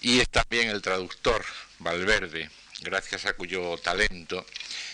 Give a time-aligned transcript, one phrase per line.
[0.00, 1.44] Y es también el traductor
[1.78, 2.48] Valverde,
[2.80, 4.46] gracias a cuyo talento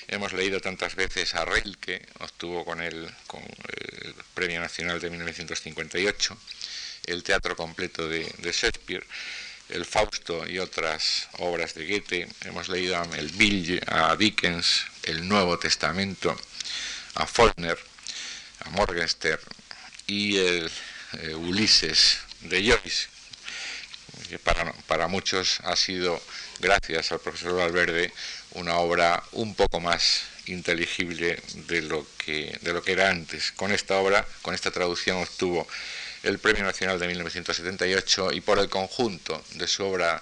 [0.08, 6.36] hemos leído tantas veces a Rilke, obtuvo con él con el Premio Nacional de 1958,
[7.06, 9.06] el teatro completo de Shakespeare,
[9.68, 15.58] el Fausto y otras obras de Goethe, hemos leído a Melville, a Dickens, el Nuevo
[15.58, 16.36] Testamento,
[17.14, 17.78] a Faulkner,
[18.64, 19.42] a Morgenstern
[20.06, 20.70] y el
[21.20, 23.08] eh, Ulises de Joyce,
[24.28, 26.20] que para, muchos ha sido,
[26.60, 28.12] gracias al profesor Valverde,
[28.52, 33.52] una obra un poco más inteligible de lo que, de lo que era antes.
[33.52, 35.66] Con esta obra, con esta traducción obtuvo
[36.28, 40.20] el Premio Nacional de 1978 y por el conjunto de su obra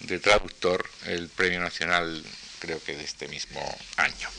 [0.00, 2.24] de traductor el Premio Nacional
[2.58, 3.60] creo que de este mismo
[3.98, 4.30] año.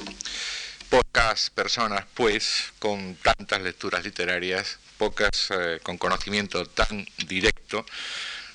[0.90, 7.86] Pocas personas pues con tantas lecturas literarias, pocas eh, con conocimiento tan directo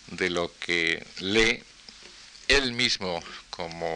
[0.08, 1.62] de lo que lee
[2.48, 3.94] él mismo como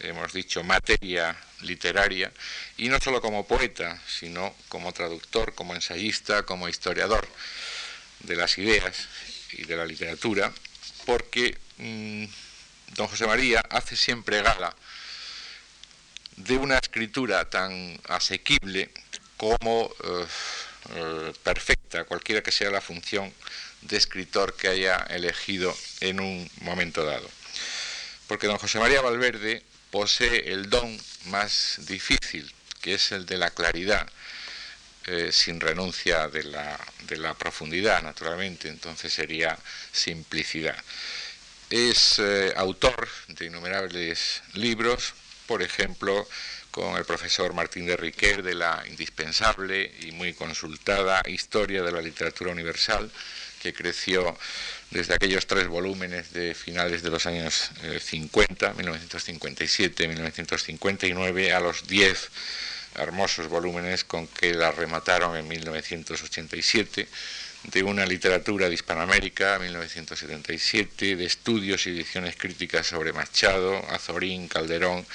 [0.00, 2.30] hemos dicho materia literaria
[2.76, 7.26] y no solo como poeta, sino como traductor, como ensayista, como historiador
[8.24, 9.08] de las ideas
[9.52, 10.52] y de la literatura,
[11.06, 12.24] porque mm,
[12.94, 14.74] don José María hace siempre gala
[16.36, 18.90] de una escritura tan asequible
[19.36, 20.26] como eh,
[20.96, 23.32] eh, perfecta, cualquiera que sea la función
[23.82, 27.28] de escritor que haya elegido en un momento dado.
[28.26, 33.50] Porque don José María Valverde posee el don más difícil, que es el de la
[33.50, 34.08] claridad,
[35.06, 39.58] eh, sin renuncia de la, de la, profundidad, naturalmente, entonces sería
[39.92, 40.76] simplicidad.
[41.68, 45.12] Es eh, autor de innumerables libros,
[45.46, 46.26] por ejemplo,
[46.70, 52.00] con el profesor Martín de Riquer de la indispensable y muy consultada Historia de la
[52.00, 53.10] Literatura Universal,
[53.62, 54.36] que creció
[54.90, 62.30] desde aquellos tres volúmenes de finales de los años 50, 1957, 1959, a los diez
[62.96, 67.08] hermosos volúmenes con que la remataron en 1987,
[67.64, 75.06] de una literatura de Hispanoamérica, 1977, de estudios y ediciones críticas sobre Machado, Azorín, Calderón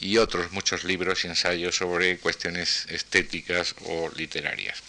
[0.00, 4.82] y otros muchos libros y ensayos sobre cuestiones estéticas o literarias.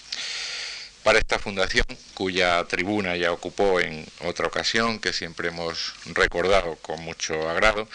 [1.04, 7.02] Para esta fundación, cuya tribuna ya ocupó en otra ocasión, que siempre hemos recordado con
[7.02, 7.90] mucho agrado,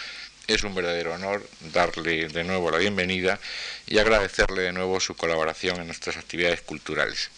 [0.48, 3.38] es un verdadero honor darle de nuevo la bienvenida
[3.86, 7.30] y agradecerle de nuevo su colaboración en nuestras actividades culturales.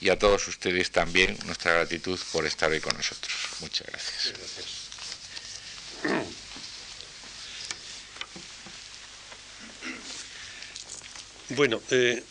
[0.00, 3.32] Y a todos ustedes también nuestra gratitud por estar hoy con nosotros.
[3.60, 4.32] Muchas gracias.
[11.50, 12.22] Bueno, eh,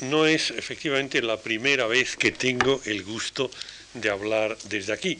[0.00, 3.50] no es efectivamente la primera vez que tengo el gusto
[3.92, 5.18] de hablar desde aquí,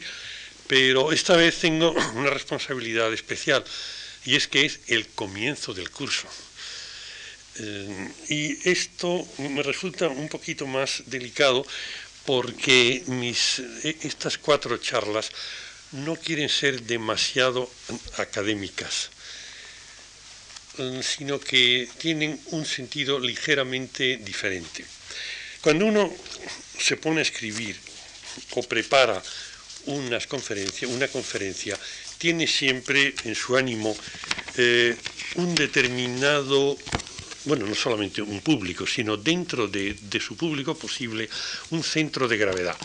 [0.67, 3.63] pero esta vez tengo una responsabilidad especial
[4.25, 6.27] y es que es el comienzo del curso.
[7.57, 11.65] Eh, y esto me resulta un poquito más delicado
[12.25, 15.31] porque mis, e, estas cuatro charlas
[15.91, 17.71] no quieren ser demasiado
[18.17, 19.09] académicas,
[20.79, 24.83] eh, sino que tienen un sentido ligeramente diferente.
[25.61, 26.13] Cuando uno
[26.77, 27.79] se pone a escribir
[28.51, 29.21] o prepara
[29.85, 31.79] unas conferencias, una conferencia,
[32.25, 33.95] tiene siempre en su ánimo
[34.57, 34.97] eh,
[35.35, 36.75] un determinado,
[37.43, 41.29] bueno, no solamente un público, sino dentro de, su público posible
[41.69, 42.75] un centro de gravedad,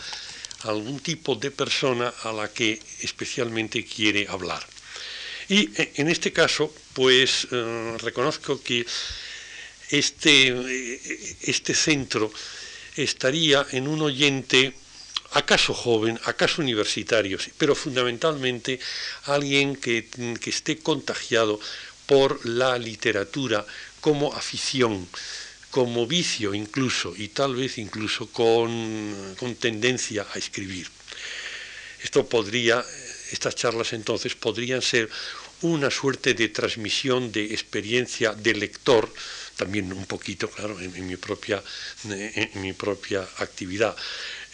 [0.65, 4.63] algún tipo de persona a la que especialmente quiere hablar.
[5.49, 8.85] Y eh, en este caso, pues eh, reconozco que
[9.89, 10.53] este,
[11.41, 12.31] este centro
[12.95, 14.75] estaría en un oyente
[15.31, 18.79] acaso joven, acaso universitario, pero fundamentalmente
[19.25, 20.07] alguien que,
[20.45, 21.59] esté contagiado
[22.05, 23.65] por la literatura
[24.01, 25.07] como afición,
[25.69, 30.87] como vicio incluso, y tal vez incluso con, con tendencia a escribir.
[32.03, 32.83] Esto podría,
[33.31, 35.09] estas charlas entonces podrían ser
[35.61, 39.07] una suerte de transmisión de experiencia de lector,
[39.55, 41.61] también un poquito, claro, en, mi, propia,
[42.03, 43.95] en mi propia actividad,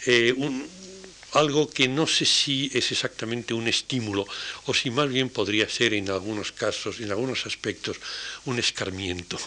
[0.08, 0.34] eh,
[1.34, 4.26] algo que no sé si es exactamente un estímulo
[4.66, 7.98] o si más bien podría ser en algunos casos, en algunos aspectos,
[8.46, 9.38] un escarmiento.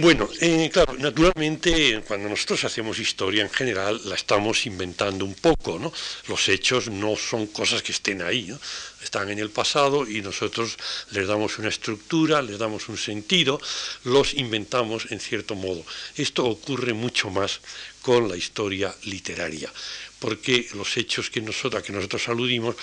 [0.00, 5.76] Bueno, eh, claro, naturalmente cuando nosotros hacemos historia en general la estamos inventando un poco,
[5.76, 5.92] ¿no?
[6.28, 8.56] Los hechos no son cosas que estén ahí,
[9.02, 10.76] están en el pasado y nosotros
[11.10, 13.60] les damos una estructura, les damos un sentido,
[14.04, 15.84] los inventamos en cierto modo.
[16.16, 17.60] Esto ocurre mucho más
[18.00, 19.68] con la historia literaria,
[20.20, 22.76] porque los hechos que nosotros, a que nosotros aludimos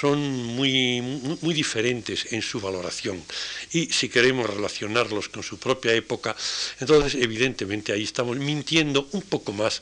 [0.00, 0.20] son
[0.56, 1.00] muy,
[1.40, 3.22] muy diferentes en su valoración.
[3.72, 6.36] Y si queremos relacionarlos con su propia época,
[6.80, 9.80] entonces evidentemente ahí estamos mintiendo un poco más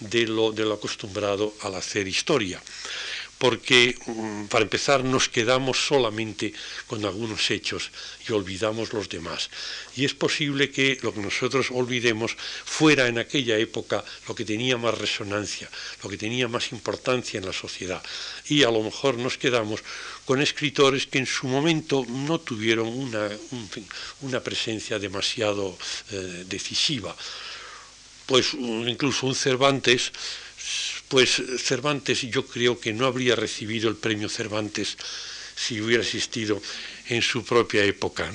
[0.00, 2.60] de lo, de lo acostumbrado al hacer historia
[3.38, 6.52] porque mm, para empezar nos quedamos solamente
[6.86, 7.90] con algunos hechos
[8.26, 9.50] y olvidamos los demás.
[9.94, 14.76] Y es posible que lo que nosotros olvidemos fuera en aquella época lo que tenía
[14.78, 15.68] más resonancia,
[16.02, 18.02] lo que tenía más importancia en la sociedad.
[18.48, 19.82] Y a lo mejor nos quedamos
[20.24, 23.28] con escritores que en su momento no tuvieron una,
[24.22, 25.76] una presencia demasiado
[26.10, 27.14] eh, decisiva.
[28.26, 30.10] Pues incluso un Cervantes
[31.08, 34.96] pues Cervantes yo creo que no habría recibido el premio Cervantes
[35.56, 36.60] si hubiera existido
[37.08, 38.30] en su propia época.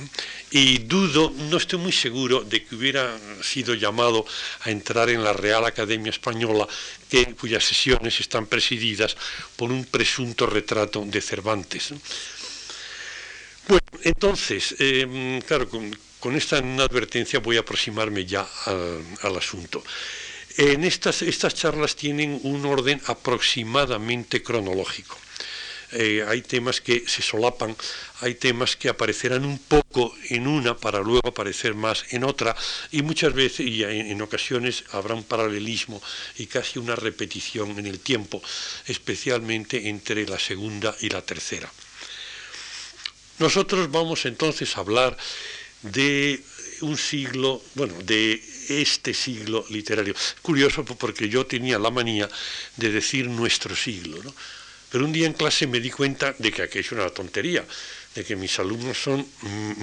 [0.50, 4.26] Y dudo, no estoy muy seguro de que hubiera sido llamado
[4.62, 6.68] a entrar en la Real Academia Española,
[7.38, 9.16] cuyas sesiones están presididas
[9.56, 11.94] por un presunto retrato de Cervantes.
[13.68, 18.48] Bueno, entonces, em, claro, con, esta advertencia voy a aproximarme ya
[19.22, 19.84] al asunto.
[20.58, 25.18] En estas, estas charlas tienen un orden aproximadamente cronológico.
[25.94, 27.76] Eh, hay temas que se solapan,
[28.22, 32.56] hay temas que aparecerán un poco en una para luego aparecer más en otra
[32.92, 36.02] y muchas veces y en, ocasiones habrá un paralelismo
[36.38, 38.42] y casi una repetición en el tiempo,
[38.88, 41.70] especialmente entre la segunda y la tercera.
[43.40, 45.18] Nosotros vamos entonces a hablar
[45.82, 46.42] de
[46.82, 48.42] un siglo, bueno, de
[48.80, 50.16] este siglo literario.
[50.42, 52.30] Curioso porque yo tenía la manía
[52.78, 54.34] de decir nuestro siglo, ¿no?
[54.92, 57.66] Pero un día en clase me di cuenta de que aquello es una tontería,
[58.14, 59.26] de que mis alumnos son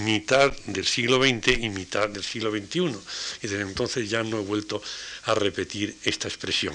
[0.05, 2.95] mitad del siglo XX y mitad del siglo XXI.
[3.43, 4.83] Y desde entonces ya no he vuelto
[5.25, 6.75] a repetir esta expresión.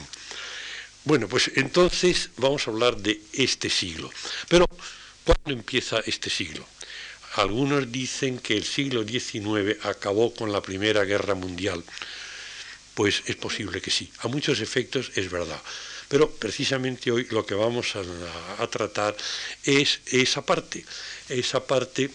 [1.04, 4.10] Bueno, pues entonces vamos a hablar de este siglo.
[4.48, 4.66] Pero,
[5.24, 6.66] ¿cuándo empieza este siglo?
[7.34, 11.84] Algunos dicen que el siglo XIX acabó con la Primera Guerra Mundial.
[12.94, 14.12] Pues es posible que sí.
[14.20, 15.60] A muchos efectos es verdad.
[16.08, 19.16] Pero precisamente hoy lo que vamos a, tratar
[19.64, 20.86] es esa parte,
[21.28, 22.12] esa parte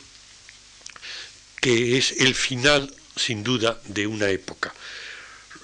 [1.60, 4.72] que es el final, sin duda, de una época.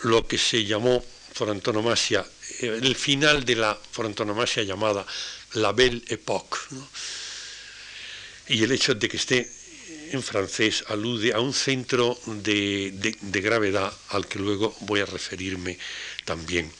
[0.02, 1.04] Lo que se llamó
[1.38, 2.26] por antonomasia,
[2.58, 4.12] el final de la por
[4.64, 5.06] llamada
[5.52, 6.58] la Belle Époque.
[8.48, 9.50] Y el hecho de que esté
[10.12, 15.78] en francés alude a un centro de, gravedad al que luego voy a referirme
[16.24, 16.70] también.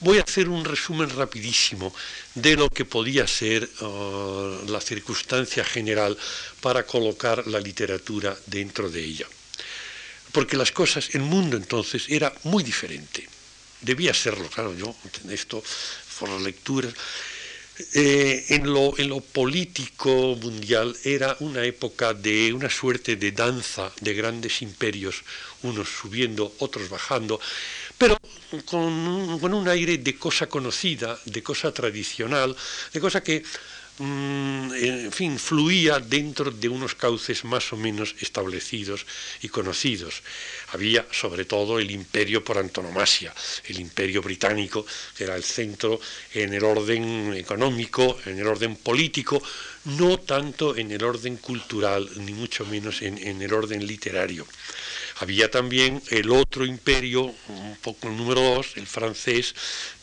[0.00, 1.92] Voy a hacer un resumen rapidísimo
[2.34, 6.16] de lo que podía ser uh, la circunstancia general
[6.60, 9.26] para colocar la literatura dentro de ella.
[10.30, 13.28] Porque las cosas, el mundo entonces era muy diferente.
[13.80, 14.94] Debía serlo, claro, yo,
[15.30, 15.62] esto
[16.18, 16.92] por las lecturas,
[17.94, 23.92] eh, en, lo, en lo político mundial era una época de una suerte de danza
[24.00, 25.22] de grandes imperios,
[25.62, 27.40] unos subiendo, otros bajando,
[27.96, 28.16] pero
[28.64, 32.56] con, con, un aire de cosa conocida, de cosa tradicional,
[32.92, 33.42] de cosa que
[34.00, 39.06] en fin, fluía dentro de unos cauces más o menos establecidos
[39.42, 40.22] y conocidos.
[40.72, 43.34] Había sobre todo el imperio por antonomasia,
[43.64, 46.00] el imperio británico, que era el centro
[46.34, 49.42] en el orden económico, en el orden político,
[49.84, 54.46] no tanto en el orden cultural, ni mucho menos en, en el orden literario.
[55.20, 59.54] Había también el otro imperio, un poco el número dos, el francés,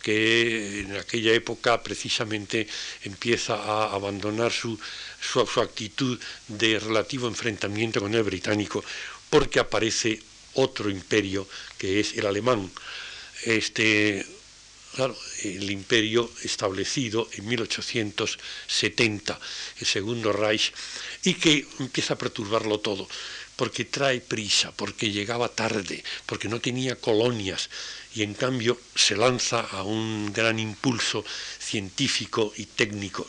[0.02, 2.68] que en aquella época precisamente
[3.04, 4.78] empieza a abandonar su,
[5.22, 6.20] su, actitud
[6.50, 8.84] de relativo enfrentamiento con el británico,
[9.30, 10.22] porque aparece
[10.56, 12.70] otro imperio que es el alemán.
[13.44, 14.26] Este,
[14.96, 19.40] claro, el imperio establecido en 1870,
[19.80, 20.74] el segundo Reich,
[21.24, 23.08] y que empieza a perturbarlo todo
[23.56, 27.70] porque trae prisa, porque llegaba tarde, porque no tenía colonias
[28.16, 31.24] y en cambio se lanza a un gran impulso
[31.60, 33.28] científico y técnico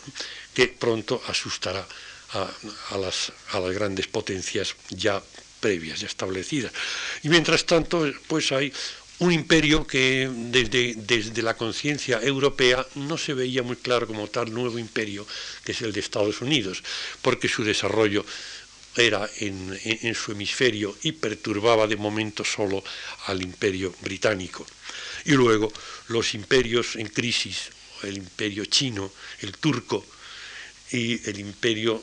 [0.55, 1.87] que pronto asustará
[2.33, 3.33] a, las,
[3.73, 5.23] grandes potencias ya
[5.61, 6.73] previas, ya establecidas.
[7.23, 8.73] Y mientras tanto, pues hay
[9.19, 14.53] un imperio que desde, desde la conciencia europea no se veía muy claro como tal
[14.53, 15.27] nuevo imperio,
[15.65, 16.83] que es el de Estados Unidos,
[17.23, 18.25] porque su desarrollo
[18.97, 22.83] era en, su hemisferio y perturbaba de momento solo
[23.27, 24.67] al imperio británico.
[25.25, 25.73] Y luego
[26.09, 27.71] los imperios en crisis,
[28.03, 30.05] el imperio chino, el turco
[30.93, 32.03] y el imperio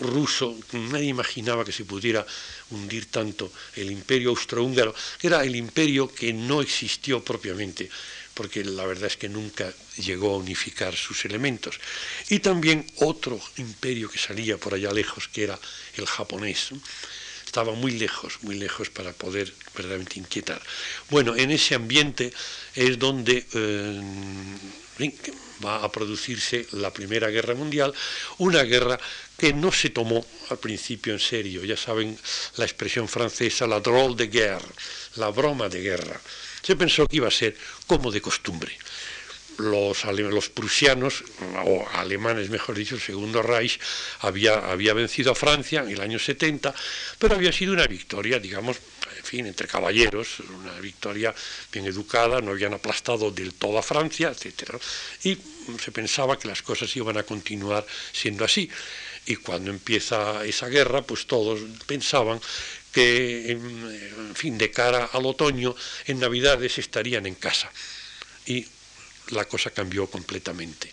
[0.00, 2.26] ruso, nadie imaginaba que se pudiera
[2.70, 7.88] hundir tanto el imperio austrohúngaro, era el imperio que no existió propiamente,
[8.34, 11.78] porque la verdad es que nunca llegó a unificar sus elementos.
[12.28, 15.58] Y también otro imperio que salía por allá lejos, que era
[15.96, 16.70] el japonés.
[17.46, 20.60] Estaba muy lejos, muy lejos para poder verdaderamente inquietar.
[21.10, 22.32] Bueno, en ese ambiente
[22.74, 24.02] es donde eh,
[25.64, 27.94] va a producirse la Primera Guerra Mundial,
[28.38, 28.98] una guerra
[29.38, 31.64] que no se tomó al principio en serio.
[31.64, 32.18] Ya saben
[32.56, 34.74] la expresión francesa, la drôle de guerre,
[35.14, 36.20] la broma de guerra
[36.64, 37.56] se pensó que iba a ser
[37.86, 38.72] como de costumbre.
[39.58, 41.22] Los, prusianos,
[41.64, 43.78] o alemanes mejor dicho, el segundo Reich,
[44.20, 46.74] había, había vencido a Francia en el año 70,
[47.20, 48.78] pero había sido una victoria, digamos,
[49.16, 51.32] en fin, entre caballeros, una victoria
[51.70, 54.74] bien educada, no habían aplastado del todo a Francia, etc.
[55.22, 55.38] Y
[55.80, 58.68] se pensaba que las cosas iban a continuar siendo así.
[59.26, 62.40] Y cuando empieza esa guerra, pues todos pensaban
[62.94, 65.74] que, en fin, de cara al otoño,
[66.06, 67.70] en Navidades estarían en casa.
[68.46, 68.66] Y
[69.30, 70.90] la cosa cambió completamente.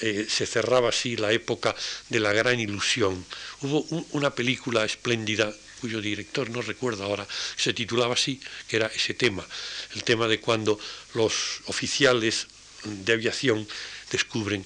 [0.00, 1.74] Eh, se cerraba así la época
[2.08, 3.24] de la gran ilusión.
[3.62, 3.80] Hubo
[4.12, 9.46] una película espléndida cuyo director no recuerdo ahora, se titulaba así, que era ese tema,
[9.94, 10.78] el tema de cuando
[11.14, 12.48] los oficiales
[12.84, 13.66] de aviación
[14.12, 14.64] descubren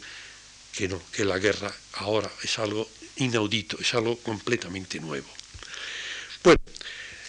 [0.74, 5.28] que no, que la guerra ahora es algo inaudito, es algo completamente nuevo.
[6.44, 6.60] Bueno,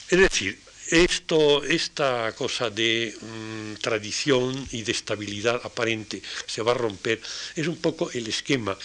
[0.09, 0.59] es decir,
[0.91, 7.21] esto, esta cosa de mm, tradición y de estabilidad aparente se va a romper,
[7.55, 8.77] es un poco el esquema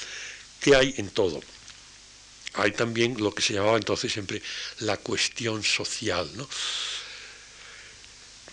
[0.60, 1.40] que hay en todo.
[2.54, 4.40] Hay también lo que se llamaba entonces siempre
[4.78, 6.30] la cuestión social.
[6.36, 6.48] ¿no?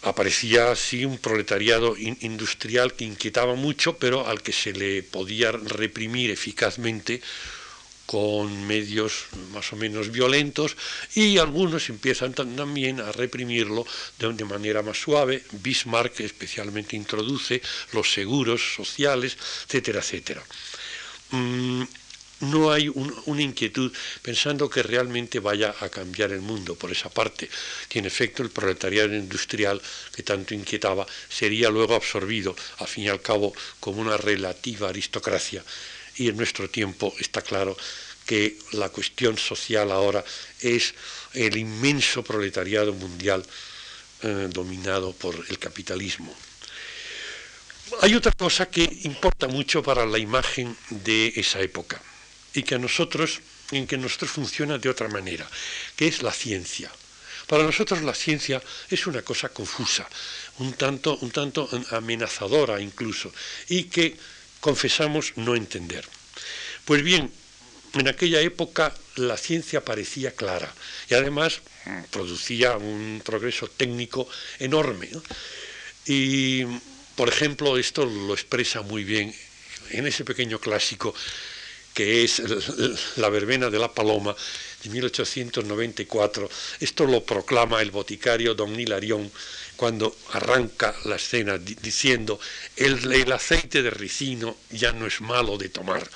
[0.02, 6.32] Aparecía así un proletariado industrial que inquietaba mucho, pero al que se le podía reprimir
[6.32, 7.22] eficazmente
[8.08, 10.78] con medios más o menos violentos
[11.14, 13.86] y algunos empiezan también a reprimirlo
[14.18, 15.44] de, manera más suave.
[15.52, 17.62] Bismarck especialmente introduce
[17.92, 20.44] los seguros sociales, etcétera, etcétera.
[21.32, 21.84] Mm,
[22.40, 27.50] no hay una inquietud pensando que realmente vaya a cambiar el mundo por esa parte.
[27.90, 29.82] Que en efecto el proletariado industrial
[30.16, 35.62] que tanto inquietaba sería luego absorbido, al fin y al cabo, como una relativa aristocracia
[36.18, 37.78] y en nuestro tiempo está claro
[38.26, 40.24] que la cuestión social ahora
[40.60, 40.94] es
[41.34, 43.46] el inmenso proletariado mundial
[44.22, 46.36] eh, dominado por el capitalismo.
[48.02, 52.02] Hay otra cosa que importa mucho para la imagen de esa época
[52.54, 53.40] y que a nosotros,
[53.72, 55.48] en que nosotros funciona de otra manera,
[55.96, 56.92] que es la ciencia.
[57.48, 60.08] Para nosotros la ciencia es una cosa confusa,
[60.60, 63.32] un tanto, un tanto amenazadora incluso,
[63.70, 64.18] y que
[64.60, 66.06] confesamos no entender.
[66.86, 67.32] Pues bien,
[67.94, 70.74] en aquella época la ciencia parecía clara
[71.10, 71.62] y además
[72.12, 74.28] producía un progreso técnico
[74.60, 75.10] enorme.
[76.06, 76.64] Y,
[77.16, 79.34] por ejemplo, esto lo expresa muy bien
[79.92, 81.14] en ese pequeño clásico
[81.94, 82.44] que es
[83.18, 84.36] La verbena de la paloma
[84.88, 86.50] de 1894.
[86.80, 89.32] Esto lo proclama el boticario don Hilarión
[89.76, 92.40] cuando arranca la escena diciendo,
[92.76, 96.10] el, el aceite de ricino ya no es malo de tomar,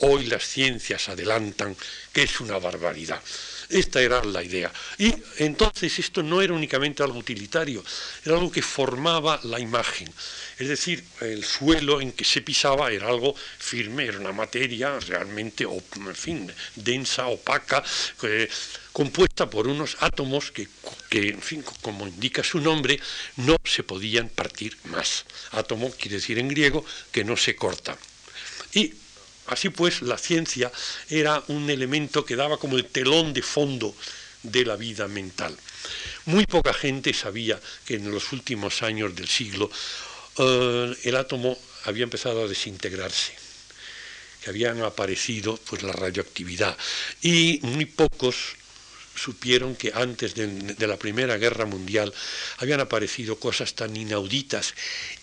[0.00, 1.76] hoy las ciencias adelantan
[2.12, 3.20] que es una barbaridad.
[3.68, 4.72] Esta era la idea.
[4.96, 7.84] Y entonces esto no era únicamente algo utilitario,
[8.24, 10.10] era algo que formaba la imagen.
[10.58, 15.64] Es decir, el suelo en que se pisaba era algo firme, era una materia realmente,
[15.64, 17.84] en fin, densa, opaca,
[18.92, 20.66] compuesta por unos átomos que,
[21.10, 22.98] que, en fin, como indica su nombre,
[23.36, 25.26] no se podían partir más.
[25.52, 27.96] Átomo quiere decir en griego que no se corta.
[28.72, 28.94] Y
[29.48, 30.70] Así pues, la ciencia
[31.08, 33.94] era un elemento que daba como el telón de fondo
[34.42, 35.56] de la vida mental.
[36.26, 39.70] Muy poca gente sabía que en los últimos años del siglo
[40.38, 43.32] eh, el átomo había empezado a desintegrarse,
[44.42, 46.76] que habían aparecido pues, la radioactividad,
[47.22, 48.56] y muy pocos
[49.18, 52.14] supieron que antes de, la Primera Guerra Mundial
[52.58, 54.74] habían aparecido cosas tan inauditas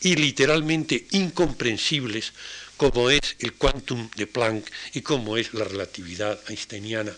[0.02, 2.34] y literalmente incomprensibles
[2.78, 7.14] como es el quantum de Planck y como es la relatividad einsteiniana,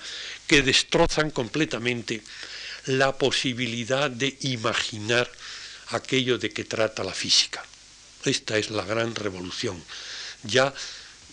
[0.45, 2.21] que destrozan completamente
[2.85, 5.29] la posibilidad de imaginar
[5.89, 7.63] aquello de que trata la física.
[8.23, 9.81] Esta es la gran revolución.
[10.43, 10.73] Ya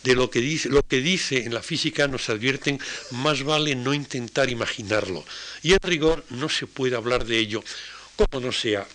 [0.02, 2.78] de lo que dice, lo que dice en la física nos advierten,
[3.11, 5.25] más vale no intentar imaginarlo.
[5.62, 7.64] Y en rigor no se puede hablar de ello
[8.16, 8.87] como no sea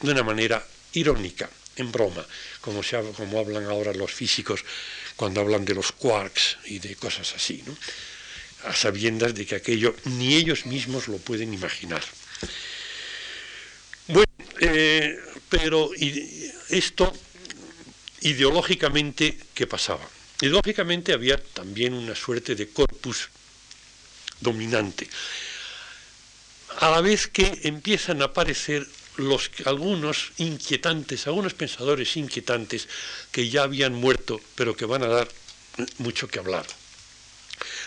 [0.00, 2.26] de una manera irónica, en broma,
[2.60, 4.64] como, se, como hablan ahora los físicos
[5.16, 7.76] cuando hablan de los quarks y de cosas así, ¿no?
[8.64, 12.02] a sabiendas de que aquello ni ellos mismos lo pueden imaginar.
[14.06, 14.26] Bueno,
[14.60, 15.90] eh, pero
[16.68, 17.12] esto
[18.20, 20.08] ideológicamente, ¿qué pasaba?
[20.40, 23.28] Ideológicamente había también una suerte de corpus
[24.40, 25.08] dominante,
[26.78, 28.86] a la vez que empiezan a aparecer
[29.16, 32.88] los, algunos inquietantes, algunos pensadores inquietantes
[33.30, 35.28] que ya habían muerto, pero que van a dar
[35.98, 36.66] mucho que hablar.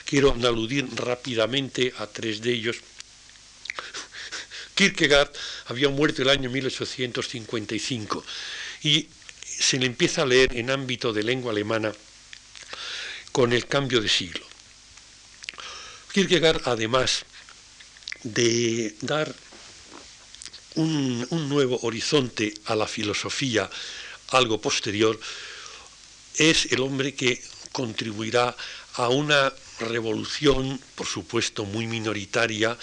[0.06, 2.78] Quiero aludir rápidamente a tres de ellos.
[4.76, 5.32] Kierkegaard
[5.68, 8.24] había muerto el año 1855
[8.84, 9.08] y
[9.42, 11.94] se le empieza a leer en ámbito de lengua alemana
[13.32, 14.46] con el cambio de siglo.
[16.14, 17.26] Kierkegaard, además
[18.24, 19.34] de dar
[20.76, 23.70] un, nuevo horizonte a la filosofía,
[24.30, 25.20] algo posterior,
[26.38, 27.42] es el hombre que
[27.72, 28.56] contribuirá
[28.96, 32.78] a una revolución, por supuesto muy minoritaria,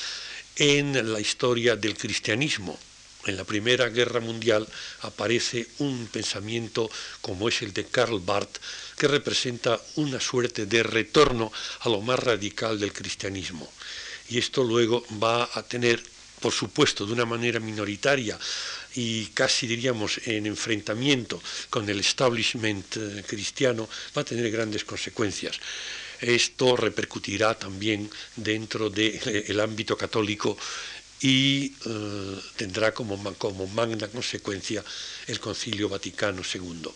[0.57, 2.79] en la historia del cristianismo.
[3.25, 4.67] En la Primera Guerra Mundial
[5.03, 8.59] aparece un pensamiento como es el de Karl Barth,
[8.99, 13.71] que representa una suerte de retorno a lo más radical del cristianismo.
[14.29, 16.03] Y esto luego va a tener,
[16.43, 18.39] por supuesto, de una manera minoritaria
[18.95, 25.59] y casi diríamos en enfrentamiento con el establishment eh, cristiano, va a tener grandes consecuencias.
[26.21, 30.59] Esto repercutirá también dentro del ámbito católico
[31.21, 34.85] y eh, tendrá como, como magna consecuencia
[35.27, 36.91] el Concilio Vaticano II.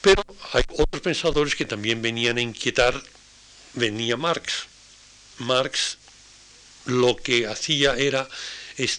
[0.00, 0.22] Pero
[0.52, 3.00] hay otros pensadores que también venían a inquietar,
[3.74, 4.66] venía Marx.
[5.38, 5.98] Marx
[6.86, 8.28] lo que hacía era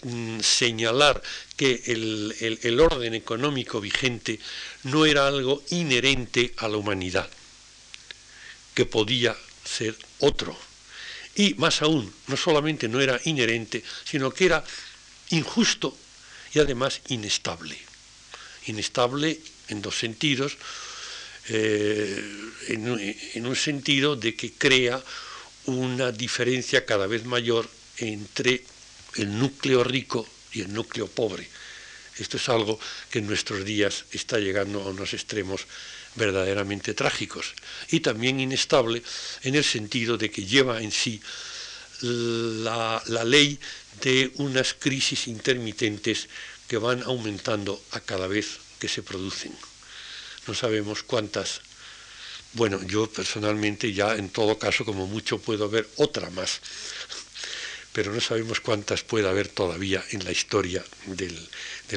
[0.04, 1.22] mm, señalar
[1.56, 4.40] que el orden económico vigente
[4.84, 7.30] no era algo inherente a la humanidad
[8.76, 10.56] que podía ser otro.
[11.36, 14.64] Y más aún, no solamente no era inherente, sino que era
[15.30, 15.98] injusto
[16.54, 17.78] y además inestable.
[18.68, 20.58] Inestable en dos sentidos,
[21.50, 22.24] eh,
[22.68, 25.02] en, un sentido de que crea
[25.66, 28.64] una diferencia cada vez mayor entre
[29.16, 31.48] el núcleo rico y el núcleo pobre.
[32.18, 32.80] Esto es algo
[33.10, 35.66] que en nuestros días está llegando a unos extremos
[36.16, 37.54] verdaderamente trágicos
[37.90, 39.04] y también inestable
[39.44, 41.22] en el sentido de que lleva en sí
[42.02, 43.60] la, ley
[44.02, 46.28] de unas crisis intermitentes
[46.68, 49.56] que van aumentando a cada vez que se producen.
[50.48, 51.62] No sabemos cuántas.
[52.54, 56.62] Bueno, yo personalmente ya en todo caso como mucho puedo ver otra más,
[57.96, 61.48] pero no sabemos cuántas puede haber todavía en la historia del,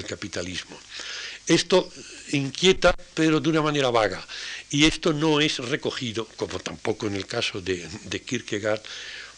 [0.06, 0.78] capitalismo.
[1.44, 1.90] Esto
[2.30, 4.24] inquieta, pero de una manera vaga.
[4.70, 7.88] Y esto no es recogido, como tampoco en el caso de,
[8.24, 8.80] Kierkegaard,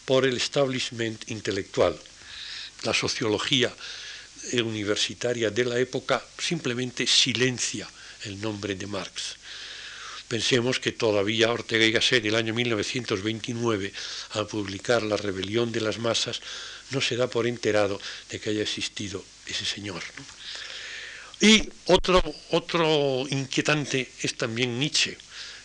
[0.05, 1.97] por el establishment intelectual.
[2.83, 3.73] La sociología
[4.53, 7.89] universitaria de la época simplemente silencia
[8.25, 9.40] el nombre de Marx.
[10.31, 13.91] Pensemos que todavía Ortega y Gasset, el año 1929,
[14.31, 16.39] al publicar La rebelión de las masas,
[16.91, 20.01] no se da por enterado de que haya existido ese señor.
[21.41, 25.17] Y otro, otro inquietante es también Nietzsche.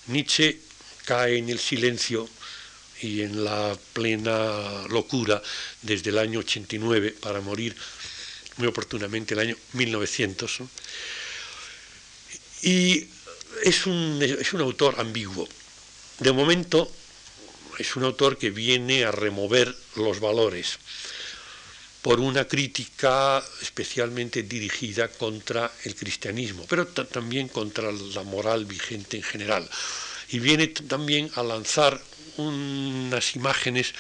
[0.09, 0.59] Nietzsche
[1.05, 2.29] cae en el silencio
[3.03, 5.41] y en la plena locura
[5.81, 7.77] desde el año 89 para morir
[8.57, 10.59] muy oportunamente el año 1900.
[12.63, 13.15] Y
[13.63, 15.49] es un, es un autor ambiguo.
[16.19, 16.91] De momento
[17.79, 20.79] es un autor que viene a remover los valores
[22.07, 29.25] por una crítica especialmente dirigida contra el cristianismo, pero también contra la moral vigente en
[29.25, 29.69] general.
[30.29, 32.01] Y viene también a lanzar
[32.37, 33.93] unas imágenes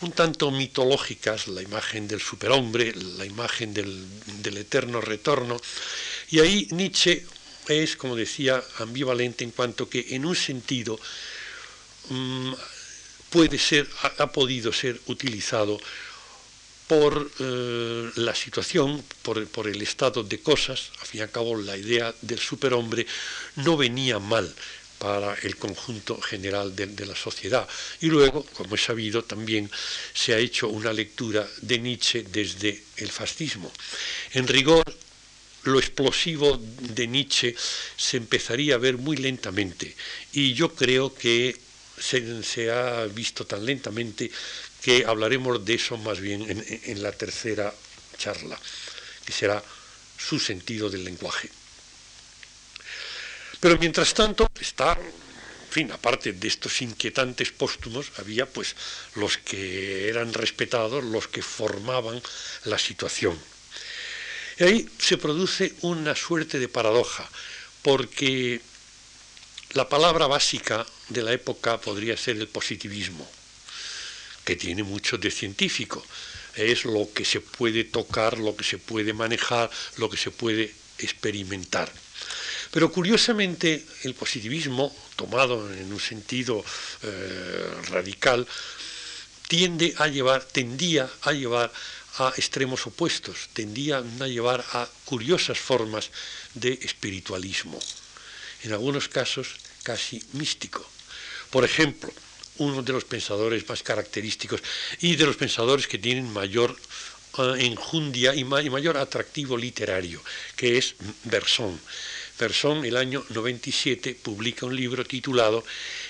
[0.00, 5.56] un tanto mitológicas, la imagen del superhombre, la imagen del, eterno retorno.
[6.30, 7.24] Y ahí Nietzsche
[7.68, 10.98] es, como decía, ambivalente en cuanto que en un sentido
[12.10, 12.52] mm,
[13.30, 15.78] puede ser, ha podido ser utilizado
[16.86, 21.76] por eh, la situación, por, el estado de cosas, al fin y al cabo la
[21.76, 23.06] idea del superhombre
[23.56, 24.54] no venía mal
[24.98, 27.68] para el conjunto general de, de, la sociedad.
[28.00, 29.70] Y luego, como es sabido, también
[30.14, 33.70] se ha hecho una lectura de Nietzsche desde el fascismo.
[34.32, 34.84] En rigor,
[35.66, 37.54] lo explosivo de Nietzsche
[37.96, 39.94] se empezaría a ver muy lentamente.
[40.32, 41.56] Y yo creo que
[41.98, 44.30] se, ha visto tan lentamente
[44.82, 47.74] que hablaremos de eso más bien en, en la tercera
[48.16, 48.58] charla,
[49.24, 49.62] que será
[50.16, 51.50] su sentido del lenguaje.
[53.60, 54.96] Pero mientras tanto está,
[55.70, 58.76] fin, aparte de estos inquietantes póstumos, había pues
[59.16, 62.22] los que eran respetados, los que formaban
[62.64, 63.36] la situación.
[64.58, 67.28] Y ahí se produce una suerte de paradoja,
[67.82, 68.60] porque
[69.72, 73.28] la palabra básica de la época podría ser el positivismo,
[74.44, 76.04] que tiene mucho de científico.
[76.54, 80.72] Es lo que se puede tocar, lo que se puede manejar, lo que se puede
[80.98, 81.92] experimentar.
[82.70, 86.64] Pero curiosamente el positivismo, tomado en un sentido
[87.02, 88.46] eh, radical,
[89.48, 91.70] tiende a llevar, tendía a llevar
[92.18, 96.10] a extremos opuestos, tendía a llevar a curiosas formas
[96.54, 97.78] de espiritualismo,
[98.62, 99.48] en algunos casos
[99.82, 100.84] casi místico.
[101.50, 102.12] Por ejemplo,
[102.58, 104.62] uno de los pensadores más característicos
[105.00, 106.74] y de los pensadores que tienen mayor
[107.38, 110.22] eh, enjundia y, mayor atractivo literario,
[110.56, 111.78] que es Berson.
[112.38, 115.64] Berson, el año 97, publica un libro titulado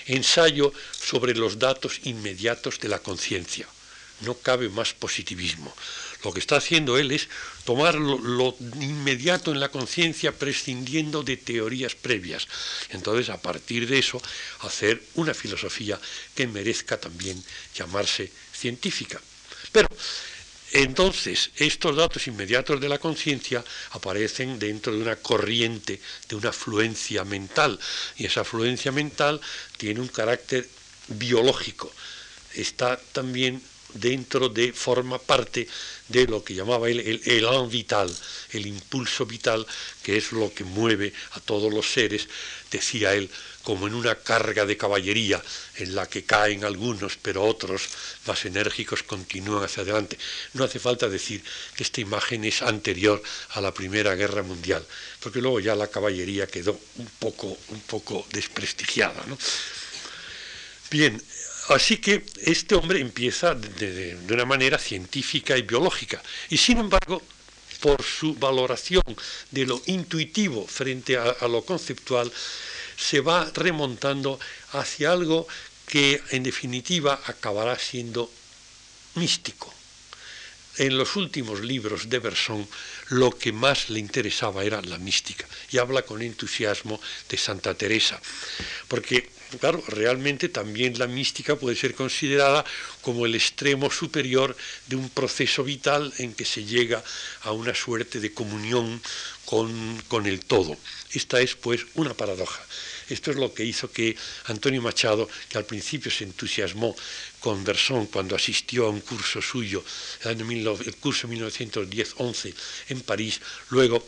[0.05, 3.67] Ensayo sobre los datos inmediatos de la conciencia
[4.21, 5.73] no cabe más positivismo.
[6.23, 7.29] Lo que está haciendo él es
[7.63, 12.47] tomar lo, inmediato en la conciencia prescindiendo de teorías previas.
[12.89, 14.21] Entonces, a partir de eso,
[14.61, 15.99] hacer una filosofía
[16.35, 17.43] que merezca también
[17.75, 19.21] llamarse científica.
[19.71, 19.87] Pero
[20.73, 27.23] entonces, estos datos inmediatos de la conciencia aparecen dentro de una corriente, de una fluencia
[27.23, 27.79] mental,
[28.17, 29.39] y esa fluencia mental
[29.77, 30.67] tiene un carácter
[31.07, 31.91] biológico.
[32.53, 33.61] Está también
[33.99, 35.67] dentro de, forma parte
[36.07, 38.13] de lo que llamaba él el elan vital,
[38.51, 39.65] el impulso vital,
[40.03, 42.27] que es lo que mueve a todos los seres,
[42.71, 43.29] decía él,
[43.67, 45.43] como en una carga de caballería
[45.75, 47.89] en la que caen algunos, pero otros
[48.25, 50.17] más enérgicos continúan hacia adelante.
[50.53, 51.43] No hace falta decir
[51.75, 54.85] que esta imagen es anterior a la Primera Guerra Mundial,
[55.19, 59.21] porque luego ya la caballería quedó un poco, un poco desprestigiada.
[60.89, 61.21] Bien,
[61.67, 66.21] Así que este hombre empieza de, una manera científica y biológica.
[66.49, 67.21] Y sin embargo,
[67.81, 69.03] por su valoración
[69.51, 72.31] de lo intuitivo frente a, lo conceptual,
[72.95, 74.39] se va remontando
[74.71, 75.47] hacia algo
[75.87, 78.31] que en definitiva acabará siendo
[79.15, 79.73] místico.
[80.77, 82.67] En los últimos libros de Berson
[83.09, 88.21] lo que más le interesaba era la mística y habla con entusiasmo de Santa Teresa,
[88.87, 92.65] porque Claro, realmente también la mística puede ser considerada
[93.01, 94.55] como el extremo superior
[94.87, 97.01] de un proceso vital en que se llega
[97.43, 99.01] a una suerte de comunión
[99.45, 100.75] con, el todo.
[101.13, 102.61] Esta es pues una paradoja.
[103.07, 106.93] Esto es lo que hizo que Antonio Machado, que al principio se entusiasmó
[107.39, 109.81] con Bersón cuando asistió a un curso suyo,
[110.25, 112.53] el curso 1910-11
[112.89, 114.05] en París, luego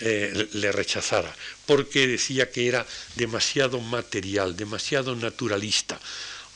[0.00, 1.34] eh, le rechazara,
[1.66, 6.00] porque decía que era demasiado material, demasiado naturalista,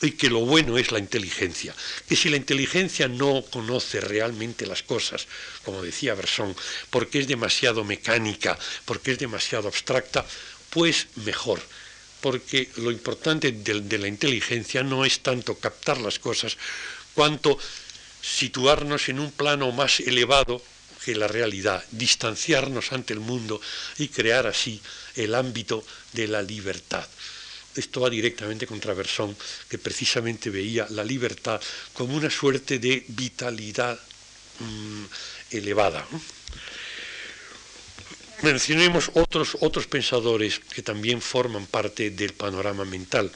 [0.01, 1.73] y que lo bueno es la inteligencia,
[2.07, 5.27] que si la inteligencia no conoce realmente las cosas,
[5.63, 6.55] como decía Bersón,
[6.89, 10.25] porque es demasiado mecánica, porque es demasiado abstracta,
[10.69, 11.61] pues mejor,
[12.19, 16.57] porque lo importante de la inteligencia no es tanto captar las cosas,
[17.13, 17.57] cuanto
[18.21, 20.61] situarnos en un plano más elevado
[21.03, 23.59] que la realidad, distanciarnos ante el mundo
[23.97, 24.81] y crear así
[25.15, 27.07] el ámbito de la libertad.
[27.75, 29.35] Esto va directamente contra Bersón,
[29.67, 31.59] que precisamente veía la libertad
[31.93, 33.99] como una suerte de vitalidad
[34.59, 35.03] mm,
[35.51, 36.05] elevada.
[38.43, 43.31] Mencionemos otros, otros pensadores que también forman parte del panorama mental.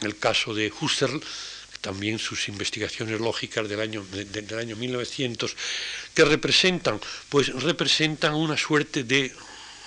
[0.00, 1.22] El caso de Husserl,
[1.82, 5.54] también sus investigaciones lógicas del año, del año 1900,
[6.14, 9.34] que representan, pues representan una suerte de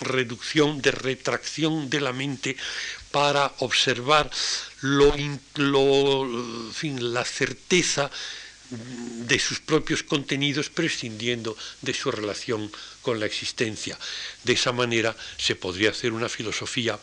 [0.01, 2.57] reducción, de retracción de la mente
[3.11, 4.29] para observar
[4.81, 5.15] lo,
[5.55, 8.11] lo, fin, la certeza
[8.69, 12.69] de sus propios contenidos prescindiendo de su relación
[13.01, 13.97] con la existencia.
[14.43, 16.99] De esa manera se podría hacer una filosofía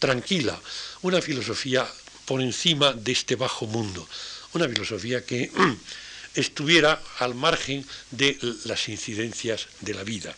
[0.00, 0.60] tranquila,
[1.02, 1.86] una filosofía
[2.28, 4.06] por encima de este bajo mundo.
[4.52, 5.50] Una filosofía que
[6.34, 8.36] estuviera al margen de
[8.66, 10.36] las incidencias de la vida.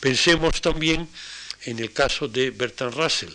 [0.00, 1.06] Pensemos también
[1.66, 3.34] en el caso de Bertrand Russell.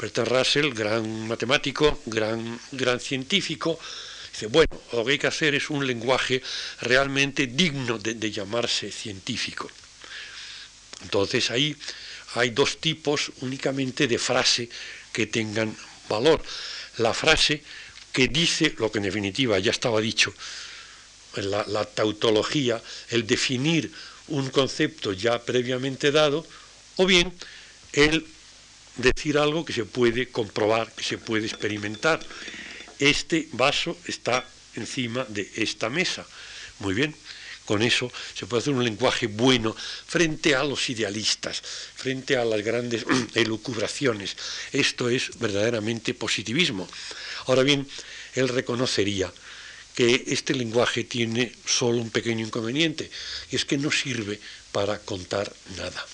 [0.00, 3.78] Bertrand Russell, gran matemático, gran, gran científico,
[4.32, 6.42] dice, bueno, lo que hay que hacer es un lenguaje
[6.80, 9.70] realmente digno de llamarse científico.
[11.02, 11.76] Entonces ahí
[12.36, 14.70] hay dos tipos únicamente de frase
[15.12, 15.76] que tengan
[16.08, 16.42] valor.
[16.98, 17.62] La frase
[18.12, 20.32] que dice lo que en definitiva ya estaba dicho,
[21.36, 23.90] la, la tautología, el definir
[24.28, 26.46] un concepto ya previamente dado,
[26.96, 27.32] o bien
[27.92, 28.26] el
[28.96, 32.20] decir algo que se puede comprobar, que se puede experimentar.
[32.98, 36.26] Este vaso está encima de esta mesa.
[36.78, 37.14] Muy bien,
[37.64, 42.62] con eso se puede hacer un lenguaje bueno frente a los idealistas, frente a las
[42.62, 44.36] grandes elucubraciones.
[44.72, 46.88] Esto es verdaderamente positivismo.
[47.46, 47.86] Ahora bien,
[48.34, 49.32] él reconocería
[49.94, 53.10] que este lenguaje tiene solo un pequeño inconveniente,
[53.50, 54.40] y es que no sirve
[54.72, 56.04] para contar nada.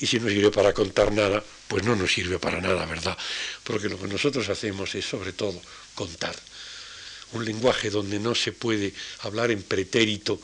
[0.00, 3.16] Y si no sirve para contar nada, pues no nos sirve para nada, ¿verdad?
[3.62, 5.60] Porque lo que nosotros hacemos es sobre todo
[5.94, 6.34] contar.
[7.32, 10.40] Un lenguaje donde no se puede hablar en pretérito,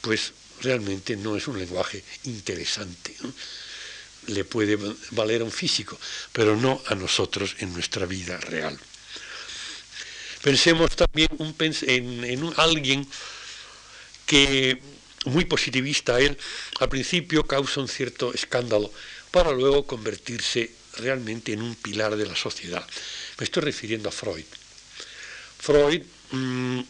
[0.00, 3.14] pues realmente no es un lenguaje interesante.
[4.26, 4.78] Le puede
[5.12, 5.98] valer a un físico,
[6.32, 8.78] pero no a nosotros en nuestra vida real.
[10.42, 11.28] Pensemos también
[11.82, 13.06] en, en alguien
[14.26, 14.80] que,
[15.24, 16.38] muy positivista él,
[16.78, 18.92] al principio causa un cierto escándalo,
[19.30, 22.86] para luego convertirse realmente en un pilar de la sociedad.
[23.38, 24.44] Me estoy refiriendo a Freud.
[25.58, 26.80] Freud mm,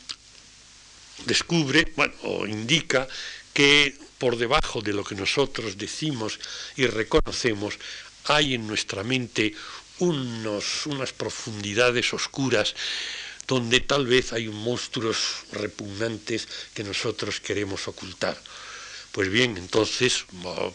[1.27, 3.09] descubre, bueno, o indica
[3.53, 6.39] que por debajo de lo que nosotros decimos
[6.77, 7.79] y reconocemos
[8.25, 9.55] hay en nuestra mente
[9.99, 12.75] unos, unas profundidades oscuras
[13.47, 18.37] donde tal vez hay monstruos repugnantes que nosotros queremos ocultar.
[19.13, 20.27] Pues bien, entonces,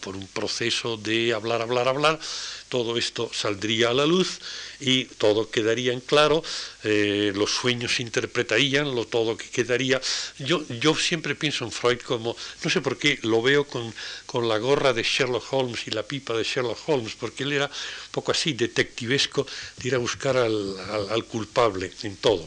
[0.02, 2.20] por un proceso de hablar, hablar, hablar,
[2.68, 4.40] todo esto saldría a la luz
[4.80, 6.44] y todo quedaría en claro,
[6.84, 10.02] eh, los sueños se interpretarían, lo todo que quedaría.
[10.40, 13.94] Yo, yo siempre pienso en Freud como, no sé por qué, lo veo con,
[14.26, 17.68] con la gorra de Sherlock Holmes y la pipa de Sherlock Holmes, porque él era
[17.68, 19.46] un poco así, detectivesco,
[19.78, 20.76] de ir a buscar al,
[21.10, 22.44] al culpable en todo.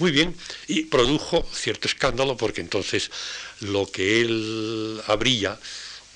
[0.00, 0.34] Muy bien,
[0.66, 3.10] y produjo cierto escándalo porque entonces
[3.60, 5.60] lo que él abría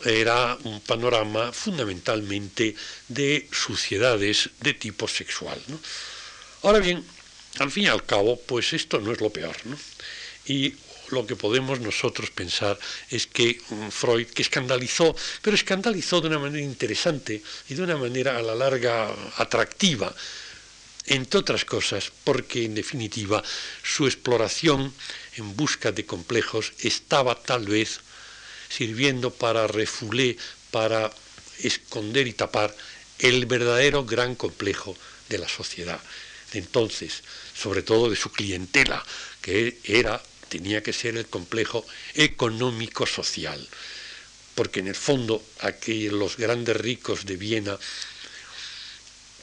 [0.03, 2.75] era un panorama fundamentalmente
[3.09, 5.61] de suciedades de tipo sexual.
[6.63, 7.05] Ahora bien,
[7.59, 9.55] al fin y al cabo, pues esto no es lo peor.
[10.47, 10.73] Y
[11.11, 12.79] lo que podemos nosotros pensar
[13.11, 18.39] es que Freud, que escandalizó, pero escandalizó de una manera interesante y de una manera
[18.39, 20.15] a la larga atractiva,
[21.07, 23.43] entre otras cosas porque en definitiva
[23.83, 24.93] su exploración
[25.37, 28.01] en busca de complejos estaba tal vez
[28.69, 30.37] sirviendo para refulé,
[30.71, 31.11] para
[31.61, 32.75] esconder y tapar
[33.19, 34.97] el verdadero gran complejo
[35.29, 36.01] de la sociedad.
[36.53, 37.23] Entonces,
[37.55, 39.05] sobre todo de su clientela,
[39.41, 43.69] que era, tenía que ser el complejo económico-social.
[44.55, 47.79] Porque en el fondo, aquí los grandes ricos de Viena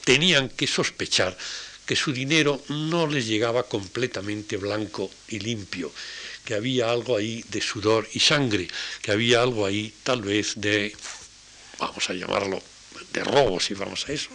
[0.04, 1.36] tenían que sospechar
[1.86, 5.92] que su dinero no les llegaba completamente blanco y limpio,
[6.44, 8.68] que había algo ahí de sudor y sangre,
[9.00, 10.94] que había algo ahí tal vez de,
[11.78, 12.62] vamos a llamarlo,
[13.12, 14.30] de robo, si vamos a eso.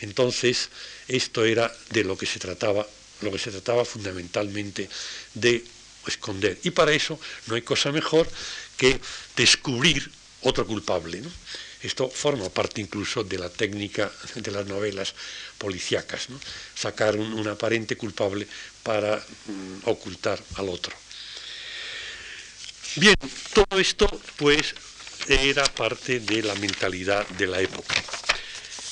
[0.00, 0.70] Entonces,
[1.08, 2.86] esto era de lo que se trataba,
[3.20, 4.88] lo que se trataba fundamentalmente
[5.34, 5.64] de
[6.06, 6.58] esconder.
[6.64, 8.28] Y para eso no hay cosa mejor
[8.76, 9.00] que
[9.36, 10.10] descubrir
[10.42, 11.22] otro culpable.
[11.82, 15.14] Esto forma parte incluso de la técnica de las novelas
[15.58, 16.28] policíacas,
[16.74, 18.46] sacar un, aparente culpable
[18.82, 20.94] para mm, ocultar al otro.
[22.96, 23.16] Bien,
[23.52, 24.74] todo esto pues
[25.28, 27.94] era parte de la mentalidad de la época.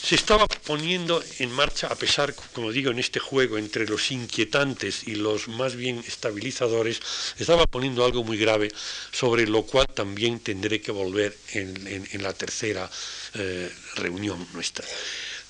[0.03, 5.07] Se estaba poniendo en marcha, a pesar, como digo, en este juego entre los inquietantes
[5.07, 7.01] y los más bien estabilizadores,
[7.39, 8.73] estaba poniendo algo muy grave,
[9.13, 12.91] sobre lo cual también tendré que volver en, la tercera
[13.35, 14.87] eh, reunión nuestra,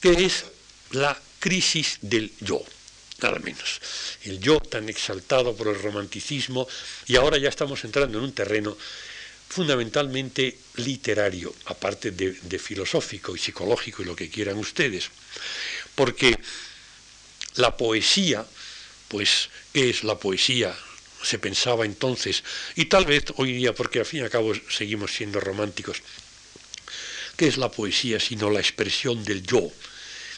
[0.00, 0.44] que es
[0.90, 2.62] la crisis del yo
[3.22, 3.80] nada menos.
[4.24, 6.66] El yo tan exaltado por el romanticismo
[7.06, 8.76] y ahora ya estamos entrando en un terreno
[9.50, 15.10] fundamentalmente literario, aparte de, filosófico y psicológico y lo que quieran ustedes,
[15.96, 16.38] porque
[17.56, 18.46] la poesía,
[19.08, 20.72] pues, ¿qué es la poesía?
[21.24, 22.44] Se pensaba entonces,
[22.76, 26.00] y tal vez hoy día, porque al fin y al cabo seguimos siendo románticos,
[27.36, 29.68] ¿qué es la poesía sino la expresión del yo?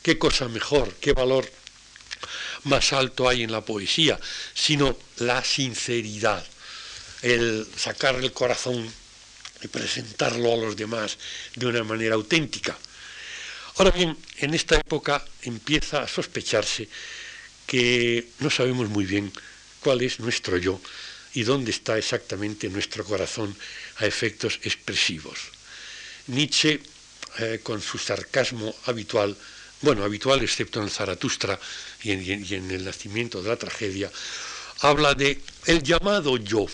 [0.03, 1.49] ¿Qué cosa mejor, qué valor
[2.65, 4.19] más alto hay en la poesía,
[4.55, 6.45] sino la sinceridad,
[7.21, 8.91] el sacar el corazón
[9.63, 11.19] y presentarlo a los demás
[11.55, 12.77] de una manera auténtica.
[13.77, 16.89] Ahora bien, en esta época empieza a sospecharse
[17.67, 19.33] que no sabemos muy bien
[19.81, 20.81] cuál es nuestro yo
[21.35, 23.57] y dónde está exactamente nuestro corazón
[23.99, 25.39] a efectos expresivos.
[26.27, 26.81] Nietzsche,
[27.39, 29.37] eh, con su sarcasmo habitual,
[29.81, 31.59] bueno, habitual excepto en Zaratustra
[32.03, 34.11] y en, el nacimiento de la tragedia,
[34.81, 36.67] habla de el llamado yo.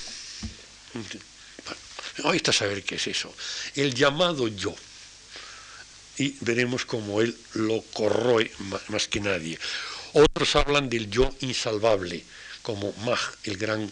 [2.24, 3.34] Ahí está saber qué es eso.
[3.74, 4.74] El llamado yo.
[6.18, 8.50] Y veremos cómo él lo corroe
[8.88, 9.58] más que nadie.
[10.14, 12.24] Otros hablan del yo insalvable,
[12.62, 13.90] como Mach, el gran,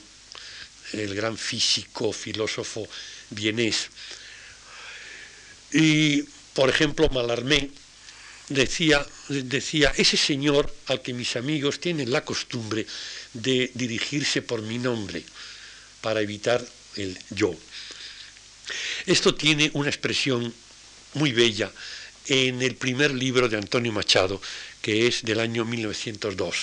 [0.92, 2.88] el gran físico, filósofo
[3.30, 3.88] vienés.
[5.72, 6.22] Y,
[6.54, 7.70] por ejemplo, Malarmé
[8.48, 12.86] decía, decía, ese señor al que mis amigos tienen la costumbre
[13.34, 15.24] de dirigirse por mi nombre
[16.00, 16.64] para evitar
[16.96, 17.54] el yo.
[19.07, 20.52] Esto tiene una expresión
[21.14, 21.70] muy bella
[22.26, 24.40] en el primer libro de Antonio Machado,
[24.83, 26.57] que es del año 1902,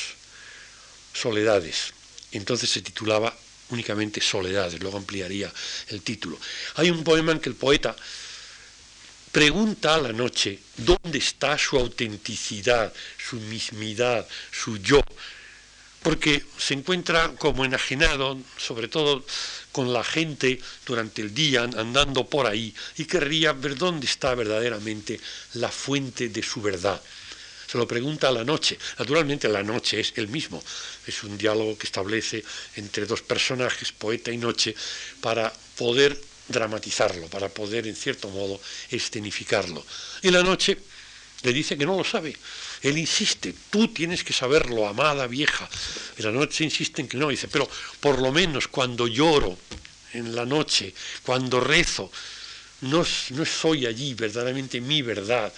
[1.13, 1.93] Soledades.
[2.31, 3.35] Entonces se titulaba
[3.69, 5.51] únicamente Soledades, luego ampliaría
[5.89, 6.39] el título.
[6.75, 7.95] Hay un poema en que el poeta
[9.31, 15.01] pregunta a la noche dónde está su autenticidad, su mismidad, su yo,
[16.03, 19.25] porque se encuentra como enajenado, sobre todo
[19.71, 25.19] con la gente durante el día andando por ahí, y querría ver dónde está verdaderamente
[25.53, 27.01] la fuente de su verdad.
[27.67, 28.77] Se lo pregunta a la noche.
[28.99, 30.63] Naturalmente la noche es el mismo.
[31.07, 32.43] Es un diálogo que establece
[32.75, 34.75] entre dos personajes, poeta y noche,
[35.21, 36.15] para poder
[36.47, 38.61] dramatizarlo, para poder, en cierto modo,
[38.91, 39.83] escenificarlo.
[40.21, 40.77] Y la noche
[41.41, 42.35] le dice que no lo sabe.
[42.83, 45.69] Él insiste, tú tienes que saberlo, amada vieja.
[46.17, 47.29] Y la noche insiste en que no.
[47.29, 47.69] Dice, pero
[48.01, 49.57] por lo menos cuando lloro
[50.11, 50.93] en la noche,
[51.23, 52.11] cuando rezo,
[52.81, 55.51] no, no soy allí verdaderamente mi verdad.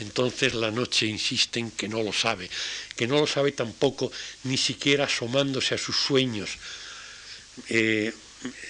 [0.00, 2.50] Entonces la noche insiste en que no lo sabe,
[2.94, 6.50] que no lo sabe tampoco ni siquiera asomándose a sus sueños.
[7.68, 8.12] Eh,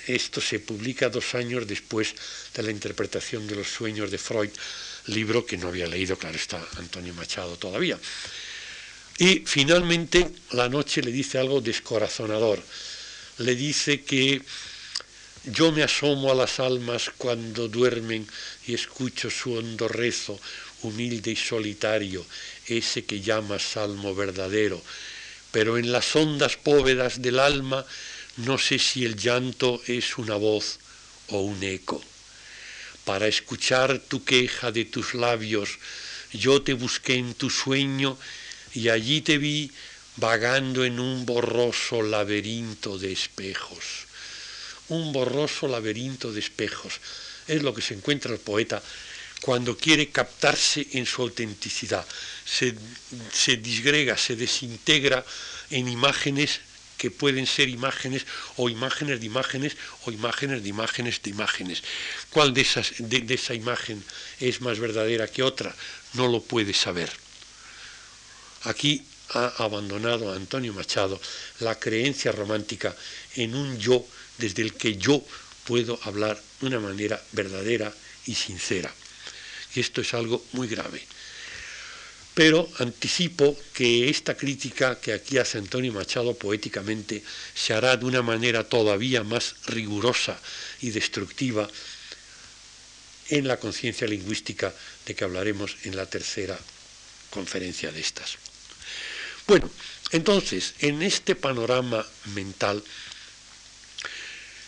[0.07, 2.15] esto se publica dos años después
[2.55, 4.51] de la interpretación de los sueños de Freud,
[5.07, 7.99] libro que no había leído, claro está, Antonio Machado todavía.
[9.19, 12.63] Y finalmente la noche le dice algo descorazonador.
[13.39, 14.43] Le dice que
[15.45, 18.27] yo me asomo a las almas cuando duermen
[18.67, 20.41] y escucho su hondo rezo,
[20.83, 22.25] humilde y solitario,
[22.67, 24.83] ese que llama salmo verdadero.
[25.53, 27.85] Pero en las hondas bóvedas del alma
[28.39, 30.79] no sé si el llanto es una voz
[31.29, 32.03] o un eco.
[33.05, 35.79] Para escuchar tu queja de tus labios,
[36.33, 38.19] yo te busqué en tu sueño
[38.75, 39.71] y allí te vi
[40.17, 44.07] vagando en un borroso laberinto de espejos.
[44.89, 47.01] Un borroso laberinto de espejos.
[47.47, 48.83] Es lo que se encuentra el poeta
[49.43, 52.07] cuando quiere captarse en su autenticidad.
[52.45, 52.75] Se,
[53.33, 55.25] se disgrega, se desintegra
[55.71, 56.61] en imágenes
[56.97, 58.27] que pueden ser imágenes
[58.57, 61.83] o imágenes de imágenes o imágenes de imágenes de imágenes.
[62.31, 64.03] ¿Cuál de, esas, de, esa imagen
[64.41, 65.75] es más verdadera que otra?
[66.15, 67.11] No lo puede saber.
[68.65, 71.21] Aquí ha abandonado Antonio Machado
[71.61, 72.95] la creencia romántica
[73.37, 74.07] en un yo
[74.39, 75.25] desde el que yo
[75.65, 77.93] puedo hablar de una manera verdadera
[78.27, 78.93] y sincera.
[79.75, 81.03] Y esto es algo muy grave.
[82.35, 87.23] Pero anticipo que esta crítica que aquí hace Antonio Machado poéticamente
[87.55, 90.39] se hará de una manera todavía más rigurosa
[90.83, 91.71] y destructiva
[93.29, 94.75] en la conciencia lingüística
[95.07, 96.59] de que hablaremos en la tercera
[97.31, 98.37] conferencia de estas.
[99.47, 99.71] Bueno,
[100.11, 102.83] entonces, en este panorama mental,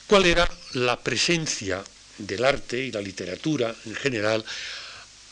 [0.07, 1.83] ¿cuál era la presencia
[2.19, 4.45] del arte y la literatura en general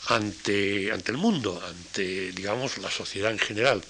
[0.07, 3.83] ante, ante el mundo, ante, digamos, la sociedad en general.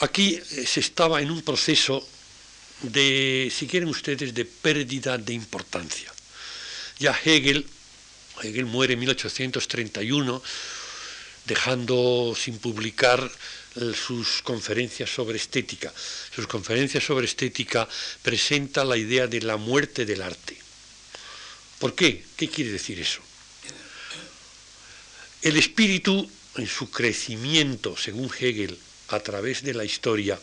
[0.00, 2.06] Aquí eh, se estaba en un proceso
[2.82, 6.12] de, si quieren ustedes, de pérdida de importancia.
[6.98, 7.66] Ya Hegel,
[8.42, 10.42] Hegel muere en 1831,
[11.46, 13.30] dejando sin publicar
[13.76, 15.92] eh, sus conferencias sobre estética.
[16.34, 17.88] Sus conferencias sobre estética
[18.22, 20.58] presenta la idea de la muerte del arte.
[21.78, 22.24] ¿Por qué?
[22.36, 23.29] ¿Qué quiere decir eso?
[25.42, 30.38] El espíritu, en su crecimiento, según Hegel, a través de la historia,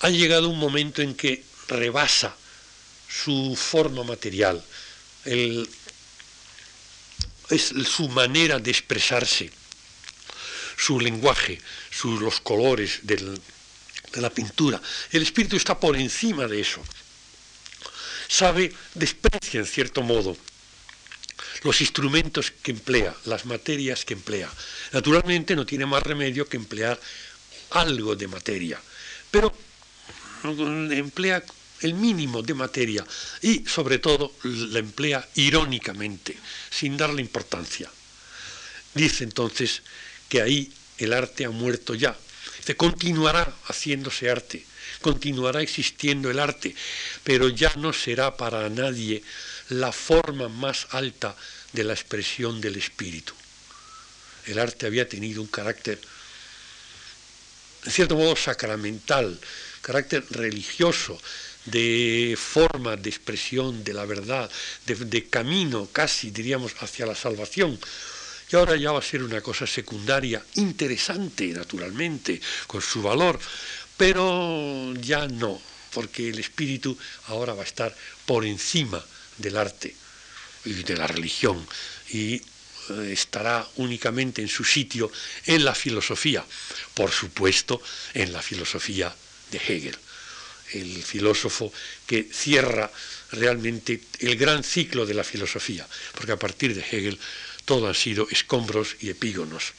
[0.00, 2.34] ha llegado un momento en que rebasa
[3.08, 4.64] su forma material,
[5.24, 5.68] es
[7.86, 9.50] su manera de expresarse,
[10.76, 11.60] su lenguaje,
[12.04, 13.38] los colores de
[14.14, 14.80] la pintura.
[15.12, 16.82] El espíritu está por encima de eso.
[18.26, 20.36] Sabe, desprecia en cierto modo
[21.62, 24.50] los instrumentos que emplea, las materias que emplea.
[24.92, 26.98] Naturalmente no tiene más remedio que emplear
[27.70, 28.80] algo de materia,
[29.30, 29.54] pero
[30.90, 31.42] emplea
[31.80, 33.06] el mínimo de materia
[33.42, 36.36] y sobre todo la emplea irónicamente,
[36.70, 37.90] sin darle importancia.
[38.94, 39.82] Dice entonces
[40.28, 42.16] que ahí el arte ha muerto ya.
[42.64, 44.64] Se continuará haciéndose arte,
[45.00, 46.74] continuará existiendo el arte,
[47.24, 49.22] pero ya no será para nadie
[49.70, 51.34] la forma más alta
[51.72, 53.34] de la expresión del espíritu.
[54.46, 56.00] El arte había tenido un carácter,
[57.84, 59.38] en cierto modo, sacramental,
[59.80, 61.20] carácter religioso,
[61.66, 64.50] de forma de expresión de la verdad,
[64.86, 67.78] de, camino casi, diríamos, hacia la salvación.
[68.50, 73.38] Y ahora ya va a ser una cosa secundaria, interesante, naturalmente, con su valor,
[73.96, 75.60] pero ya no,
[75.92, 76.96] porque el espíritu
[77.26, 77.94] ahora va a estar
[78.26, 79.04] por encima
[79.40, 79.94] del arte
[80.64, 81.66] y de la religión
[82.10, 82.42] y eh,
[83.12, 85.10] estará únicamente en su sitio
[85.46, 86.44] en la filosofía,
[86.94, 87.80] por supuesto
[88.14, 89.14] en la filosofía
[89.50, 89.98] de Hegel
[90.72, 91.72] el filósofo
[92.06, 92.90] que cierra
[93.32, 97.18] realmente el gran ciclo de la filosofía, porque a partir de Hegel
[97.64, 99.72] todo han sido escombros y epígonos.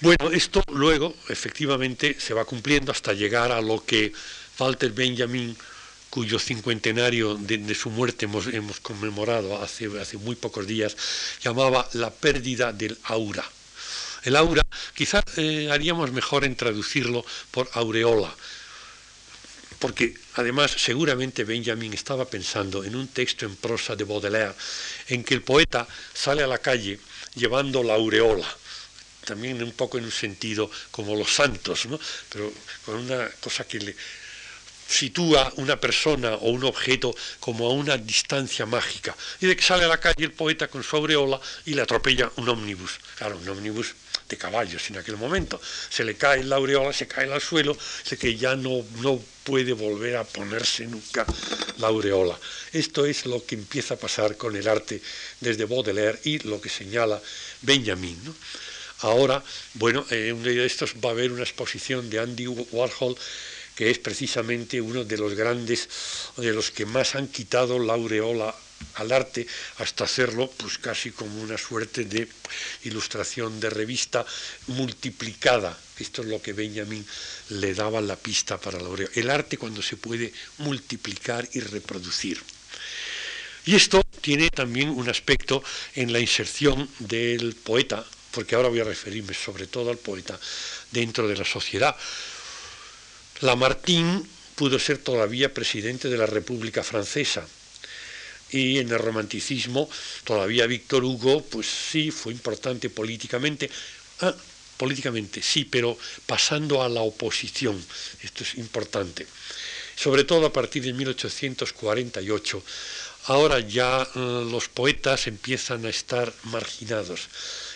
[0.00, 4.12] Bueno, esto luego efectivamente se va cumpliendo hasta llegar a lo que
[4.58, 5.56] Walter Benjamin,
[6.12, 10.94] cuyo cincuentenario de, su muerte hemos, conmemorado hace, hace muy pocos días,
[11.42, 13.42] llamaba la pérdida del aura.
[14.22, 14.60] El aura,
[14.94, 18.30] quizás eh, haríamos mejor en traducirlo por aureola,
[19.78, 24.54] porque además seguramente Benjamin estaba pensando en un texto en prosa de Baudelaire
[25.08, 27.00] en que el poeta sale a la calle
[27.36, 28.46] llevando la aureola,
[29.24, 31.98] también un poco en un sentido como los santos, ¿no?
[32.28, 32.52] pero
[32.84, 33.96] con una cosa que le
[34.92, 39.16] sitúa una persona o un objeto como a una distancia mágica.
[39.40, 42.30] Y de que sale a la calle el poeta con su aureola y le atropella
[42.36, 42.98] un ómnibus.
[43.16, 43.94] Claro, un ómnibus
[44.28, 45.60] de caballos en aquel momento.
[45.90, 49.72] Se le cae la aureola, se cae al suelo, sé que ya no, no puede
[49.72, 51.26] volver a ponerse nunca
[51.78, 52.38] la aureola.
[52.72, 55.02] Esto es lo que empieza a pasar con el arte
[55.40, 57.20] desde Baudelaire y lo que señala
[57.62, 58.18] Benjamin.
[59.00, 59.42] Ahora,
[59.74, 63.16] bueno, en eh, un día de estos va a haber una exposición de Andy Warhol
[63.74, 65.88] que es precisamente uno de los grandes,
[66.36, 68.54] de los que más han quitado la aureola
[68.94, 69.46] al arte
[69.78, 72.28] hasta hacerlo pues casi como una suerte de
[72.84, 74.26] ilustración de revista
[74.68, 75.78] multiplicada.
[75.98, 77.04] Esto es lo que Benjamin
[77.50, 79.12] le daba la pista para la aureola.
[79.14, 82.42] El arte cuando se puede multiplicar y reproducir.
[83.64, 85.62] Y esto tiene también un aspecto
[85.94, 90.38] en la inserción del poeta, porque ahora voy a referirme sobre todo al poeta
[90.90, 91.94] dentro de la sociedad.
[93.42, 94.22] Lamartine
[94.54, 97.46] pudo ser todavía presidente de la República Francesa,
[98.52, 99.88] y en el romanticismo
[100.24, 103.70] todavía Víctor Hugo, pues sí, fue importante políticamente.
[104.20, 104.34] Ah,
[104.76, 107.82] políticamente, sí, pero pasando a la oposición,
[108.22, 109.26] esto es importante.
[109.96, 112.62] Sobre todo a partir de 1848,
[113.26, 114.18] ahora ya eh,
[114.50, 117.28] los poetas empiezan a estar marginados.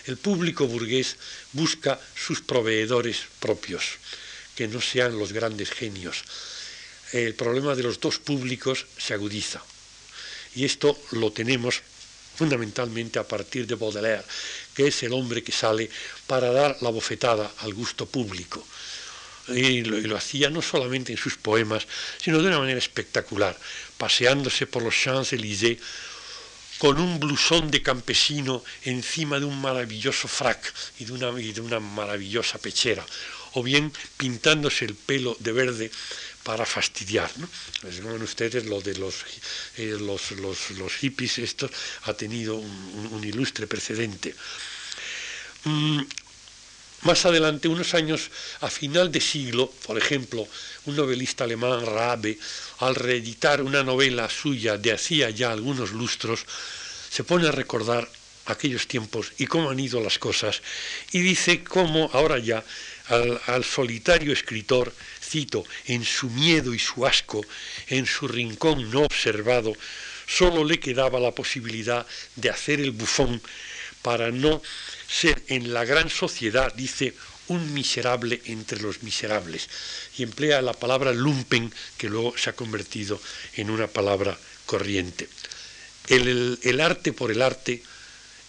[0.05, 1.17] El público burgués
[1.53, 3.99] busca sus proveedores propios,
[4.57, 6.25] que no sean los grandes genios.
[7.13, 9.61] El problema de los dos públicos se agudiza.
[10.55, 11.83] Y esto lo tenemos
[12.35, 14.25] fundamentalmente a partir de Baudelaire,
[14.73, 15.89] que es el hombre que sale
[16.25, 18.65] para dar la bofetada al gusto público.
[19.49, 21.85] Y lo, hacía no solamente en sus poemas,
[22.17, 23.55] sino de una manera espectacular,
[23.97, 25.77] paseándose por los Champs-Élysées
[26.79, 31.61] con un blusón de campesino encima de un maravilloso frac y de una, y de
[31.61, 33.05] una maravillosa pechera,
[33.57, 35.91] o bien pintándose el pelo de verde
[36.43, 37.29] para fastidiar.
[37.41, 37.49] ¿no?
[37.83, 39.25] Les ustedes lo de los,
[39.77, 40.31] eh, los,
[40.77, 41.69] los, hippies, esto
[42.03, 44.35] ha tenido un, ilustre precedente.
[45.63, 46.01] Mm,
[47.01, 48.29] más adelante, unos años
[48.61, 50.47] a final de siglo, por ejemplo,
[50.85, 52.37] un novelista alemán, Rabe,
[52.79, 56.45] al reeditar una novela suya de hacía ya algunos lustros,
[57.09, 58.07] se pone a recordar
[58.47, 60.61] aquellos tiempos y cómo han ido las cosas,
[61.11, 62.63] y dice cómo ahora ya
[63.09, 67.45] al, solitario escritor, cito, en su miedo y su asco,
[67.87, 69.73] en su rincón no observado,
[70.27, 72.05] solo le quedaba la posibilidad
[72.35, 73.41] de hacer el bufón
[74.01, 74.61] para no
[75.07, 77.13] ser en la gran sociedad, dice,
[77.47, 79.69] un miserable entre los miserables.
[80.17, 83.21] Y emplea la palabra lumpen, que luego se ha convertido
[83.55, 85.29] en una palabra corriente.
[86.09, 87.81] el arte por el arte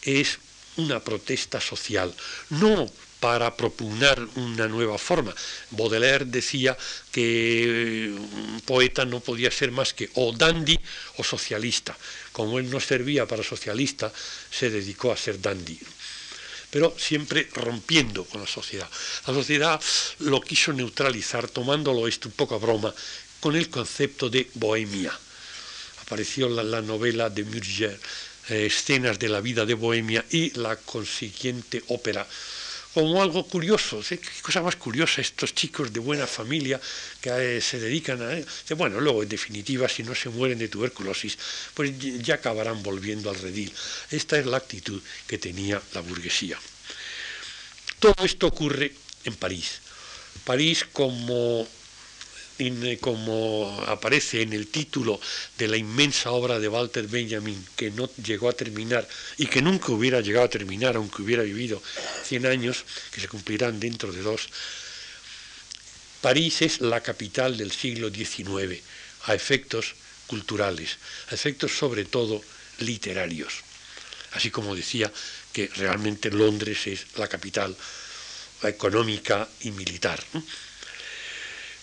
[0.02, 0.38] es
[0.76, 2.14] una protesta social,
[2.50, 2.90] no
[3.20, 5.34] para propugnar una nueva forma.
[5.70, 6.76] Baudelaire decía
[7.10, 10.78] que un poeta no podía ser más que o dandy
[11.16, 11.96] o socialista.
[12.32, 14.12] Como él no servía para socialista,
[14.50, 15.78] se dedicó a ser dandy.
[16.70, 18.88] Pero siempre rompiendo con la sociedad.
[19.26, 19.80] La sociedad
[20.20, 22.94] lo quiso neutralizar, tomándolo esto un poco a broma,
[23.40, 25.12] con el concepto de bohemia.
[26.02, 27.98] Apareció la, novela de Murger,
[28.48, 32.26] eh, Escenas de la vida de Bohemia, y la consiguiente ópera
[32.94, 34.02] como algo curioso.
[34.08, 36.80] ¿Qué cosa más curiosa estos chicos de buena familia
[37.20, 38.74] que eh, se dedican a...
[38.74, 41.38] Bueno, luego, en definitiva, si no se mueren de tuberculosis,
[41.74, 43.72] pues ya acabarán volviendo al redil.
[44.10, 46.58] Esta es la actitud que tenía la burguesía.
[47.98, 48.92] Todo esto ocurre
[49.24, 49.80] en París.
[50.44, 51.66] París como
[53.00, 55.20] como aparece en el título
[55.56, 59.06] de la inmensa obra de Walter Benjamin, que no llegó a terminar
[59.36, 61.80] y que nunca hubiera llegado a terminar, aunque hubiera vivido
[62.24, 64.48] 100 años, que se cumplirán dentro de dos,
[66.20, 68.82] París es la capital del siglo XIX,
[69.24, 69.94] a efectos
[70.26, 70.98] culturales,
[71.30, 72.42] a efectos sobre todo
[72.80, 73.62] literarios.
[74.32, 75.12] Así como decía
[75.52, 77.76] que realmente Londres es la capital
[78.62, 80.22] económica y militar.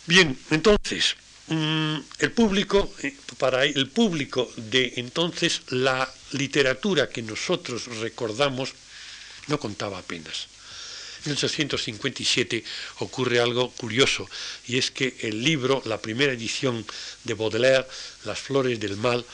[0.08, 1.16] Bien, entonces,
[1.48, 8.74] mm, el público, eh, para el público de entonces, la literatura que nosotros recordamos
[9.48, 10.48] no contaba apenas.
[11.26, 12.64] En 1857
[13.00, 14.30] ocurre algo curioso,
[14.68, 16.86] y es que el libro, la primera edición
[17.24, 17.88] de Baudelaire,
[18.26, 19.26] Las Flores del Mal,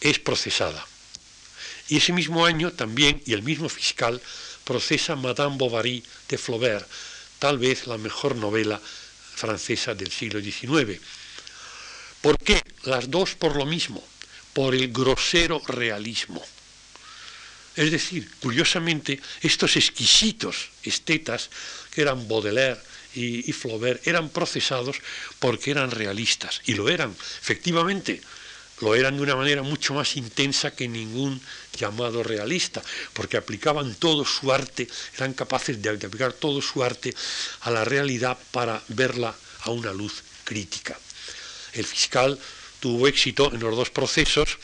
[0.00, 0.84] es procesada.
[1.88, 4.20] Y ese mismo año también, y el mismo fiscal,
[4.64, 6.88] procesa Madame Bovary de Flaubert,
[7.38, 8.80] tal vez la mejor novela
[9.36, 10.98] francesa del siglo XIX.
[12.20, 12.60] ¿Por qué?
[12.84, 14.02] Las dos por lo mismo,
[14.52, 16.42] por el grosero realismo.
[17.76, 21.50] Es decir, curiosamente, estos exquisitos estetas,
[21.92, 22.80] que eran Baudelaire
[23.14, 24.96] y, y, Flaubert, eran procesados
[25.38, 28.22] porque eran realistas, y lo eran, efectivamente,
[28.80, 31.40] lo eran de una manera mucho más intensa que ningún
[31.76, 37.14] llamado realista, porque aplicaban todo su arte, eran capaces de, aplicar todo su arte
[37.60, 40.98] a la realidad para verla a una luz crítica.
[41.72, 42.38] El fiscal
[42.80, 44.58] tuvo éxito en los dos procesos.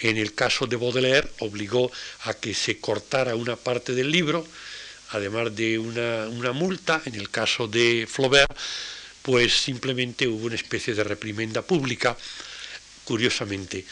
[0.00, 1.90] En el caso de Baudelaire obligó
[2.24, 4.46] a que se cortara una parte del libro,
[5.10, 7.02] además de una, multa.
[7.06, 8.54] En el caso de Flaubert,
[9.22, 12.16] pues simplemente hubo una especie de reprimenda pública.
[13.06, 13.86] Curiosamente,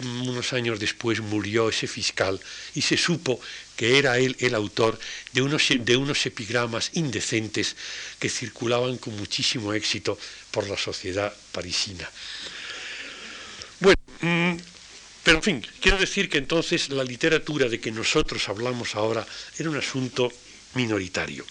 [0.00, 2.38] unos años después murió ese fiscal
[2.74, 3.40] y se supo
[3.74, 4.98] que era él el autor
[5.32, 7.74] de unos, de unos epigramas indecentes
[8.18, 10.18] que circulaban con muchísimo éxito
[10.50, 12.06] por la sociedad parisina.
[13.80, 14.56] Bueno, mm,
[15.22, 19.26] pero en fin, quiero decir que entonces la literatura de que nosotros hablamos ahora
[19.58, 20.30] era un asunto
[20.74, 21.46] minoritario.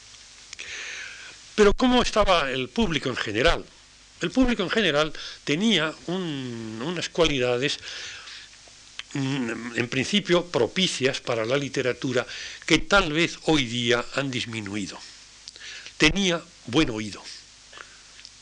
[1.55, 3.65] Pero ¿cómo estaba el público en general?
[4.23, 5.13] El público en general
[5.43, 7.77] tenía unas cualidades
[9.13, 12.25] Mm, en principio propicias para la literatura
[12.65, 14.97] que tal vez hoy día han disminuido.
[15.97, 17.21] Tenía buen oído.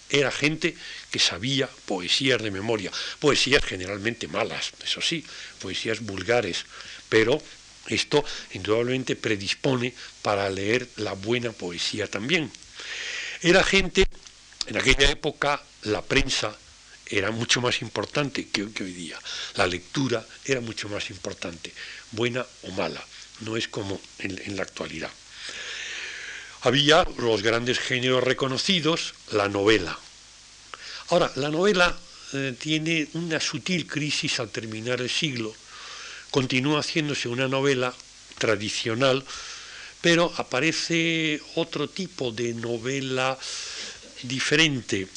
[0.09, 0.75] Era gente
[1.11, 5.25] que sabía poesías de memoria, poesías generalmente malas, eso sí,
[5.59, 6.65] poesías vulgares,
[7.09, 7.41] pero
[7.88, 8.23] esto
[8.53, 12.49] indudablemente predispone para leer la buena poesía también.
[13.41, 14.07] Era gente,
[14.67, 16.55] en aquella época la prensa
[17.05, 19.19] era mucho más importante que, hoy día.
[19.55, 21.73] La lectura era mucho más importante,
[22.11, 23.03] buena o mala,
[23.41, 25.11] no es como en, la actualidad.
[26.61, 29.97] Había los grandes géneros reconocidos, la novela.
[31.09, 31.97] Ahora, la novela
[32.34, 35.53] eh, tiene una sutil crisis al terminar el siglo,
[36.29, 37.93] continúa haciéndose una novela
[38.38, 39.25] tradicional,
[39.99, 43.38] pero aparece otro tipo de novela
[44.23, 45.07] diferente,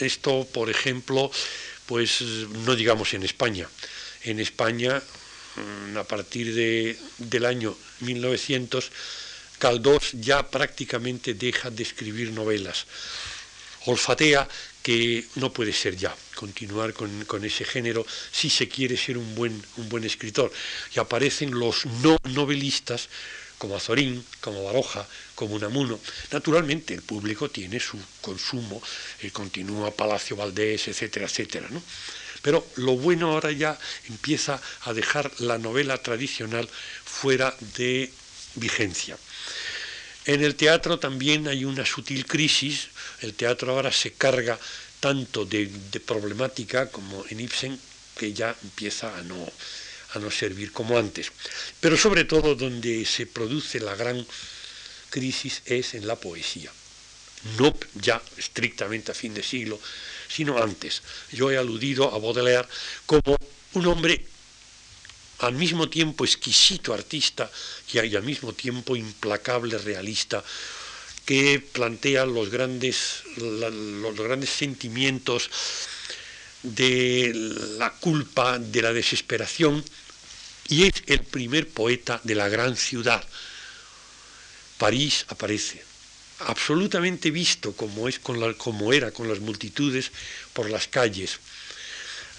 [0.00, 1.30] esto, por ejemplo,
[1.86, 2.20] pues
[2.64, 3.68] no digamos en España.
[4.22, 5.02] En España,
[5.56, 8.90] mm, a partir de, del año 1900,
[9.58, 12.86] Caldós ya prácticamente deja de escribir novelas.
[13.84, 14.48] Olfatea
[14.82, 19.34] que no puede ser ya continuar con, con, ese género si se quiere ser un
[19.34, 20.50] buen, un buen escritor.
[20.94, 23.08] Y aparecen los no novelistas
[23.60, 26.00] como Azorín, como Baroja, como Unamuno.
[26.32, 28.82] Naturalmente el público tiene su consumo,
[29.20, 31.68] eh, continúa Palacio Valdés, etcétera, etcétera.
[31.68, 31.82] ¿no?
[32.40, 36.66] Pero lo bueno ahora ya empieza a dejar la novela tradicional
[37.04, 38.10] fuera de
[38.54, 39.18] vigencia.
[40.24, 42.88] En el teatro también hay una sutil crisis,
[43.20, 44.58] el teatro ahora se carga
[45.00, 47.78] tanto de, de problemática como en Ibsen,
[48.16, 49.36] que ya empieza a no,
[50.14, 51.32] a no servir como antes.
[51.80, 54.26] Pero sobre todo donde se produce la gran
[55.10, 56.72] crisis es en la poesía.
[57.58, 59.80] No ya estrictamente a fin de siglo,
[60.28, 61.02] sino antes.
[61.32, 62.68] Yo he aludido a Baudelaire
[63.06, 63.36] como
[63.74, 64.24] un hombre
[65.40, 67.50] al mismo tiempo exquisito artista
[67.92, 70.44] y al mismo tiempo implacable realista,
[71.24, 75.50] que plantea los grandes, los grandes sentimientos
[76.62, 77.32] de
[77.78, 79.84] la culpa, de la desesperación,
[80.68, 83.24] y es el primer poeta de la gran ciudad.
[84.78, 85.82] París aparece,
[86.40, 90.10] absolutamente visto como, es con la, como era con las multitudes
[90.52, 91.38] por las calles.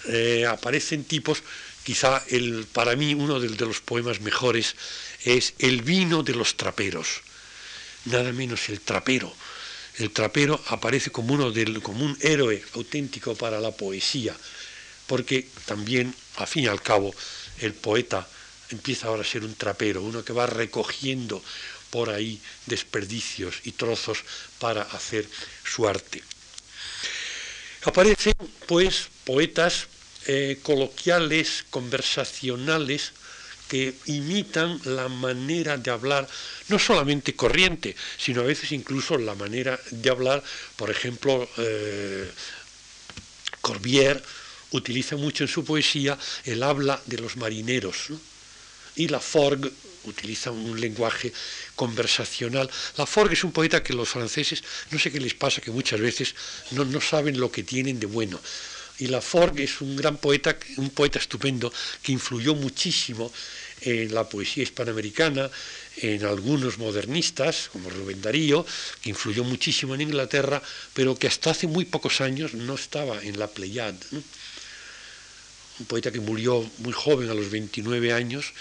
[0.08, 1.42] Eh, aparecen tipos,
[1.84, 4.74] quizá el, para mí uno de, de los poemas mejores
[5.24, 7.20] es El vino de los traperos,
[8.06, 9.32] nada menos el trapero.
[9.98, 14.34] El trapero aparece como, uno como un héroe auténtico para la poesía,
[15.06, 17.14] porque también, a fin y al cabo,
[17.60, 18.26] el poeta
[18.70, 21.42] empieza ahora a ser un trapero, uno que va recogiendo
[21.90, 24.24] por ahí desperdicios y trozos
[24.58, 25.28] para hacer
[25.62, 26.22] su arte.
[27.84, 28.32] Aparecen,
[28.66, 29.88] pues, poetas
[30.26, 33.12] eh, coloquiales, conversacionales,
[33.72, 36.28] que imitan la manera de hablar,
[36.68, 40.44] no solamente corriente, sino a veces incluso la manera de hablar,
[40.76, 42.30] por ejemplo, eh,
[43.62, 44.20] Corbière
[44.72, 48.12] utiliza mucho en su poesía el habla de los marineros,
[48.96, 49.72] y la Forgue
[50.04, 51.32] utiliza un lenguaje
[51.74, 52.68] conversacional.
[52.98, 55.98] La Forgue es un poeta que los franceses, no sé qué les pasa, que muchas
[55.98, 56.34] veces
[56.72, 58.38] no, no saben lo que tienen de bueno
[58.98, 61.72] y Laforgue es un gran poeta, un poeta estupendo
[62.02, 63.32] que influyó muchísimo
[63.82, 65.50] en la poesía hispanoamericana,
[65.96, 68.64] en algunos modernistas, como Rubén Darío,
[69.00, 70.62] que influyó muchísimo en Inglaterra,
[70.94, 73.94] pero que hasta hace muy pocos años no estaba en la Pleiad.
[75.80, 78.52] Un poeta que murió muy joven, a los 29 años,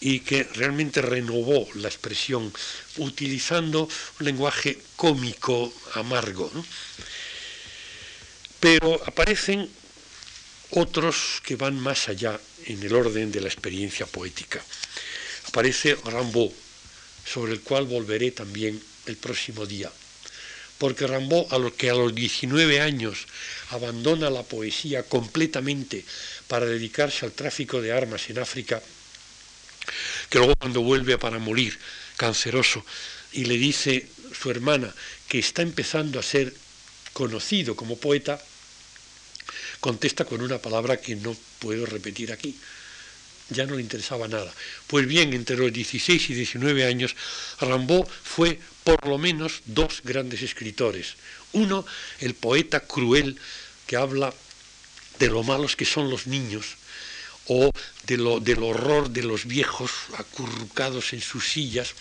[0.00, 2.52] y que realmente renovó la expresión
[2.98, 3.88] utilizando
[4.20, 6.50] un lenguaje cómico, amargo.
[8.66, 9.70] Pero aparecen
[10.70, 14.60] otros que van más allá en el orden de la experiencia poética.
[15.46, 16.50] Aparece Rimbaud,
[17.24, 19.88] sobre el cual volveré también el próximo día,
[20.78, 23.28] porque Rimbaud, a lo que a los 19 años
[23.70, 26.04] abandona la poesía completamente
[26.48, 28.82] para dedicarse al tráfico de armas en África,
[30.28, 31.78] que luego cuando vuelve para morir,
[32.16, 32.84] canceroso,
[33.30, 34.92] y le dice su hermana
[35.28, 36.52] que está empezando a ser
[37.12, 38.42] conocido como poeta,
[39.86, 42.58] contesta con una palabra que no puedo repetir aquí.
[43.50, 44.52] Ya no le interesaba nada.
[44.88, 47.14] Pues bien, entre los 16 y 19 años,
[47.60, 51.14] Rimbaud fue por lo menos dos grandes escritores.
[51.52, 51.86] Uno,
[52.18, 53.38] el poeta cruel
[53.86, 54.34] que habla
[55.20, 56.66] de lo malos que son los niños,
[57.46, 57.70] o
[58.08, 61.94] de lo, del horror de los viejos acurrucados en sus sillas,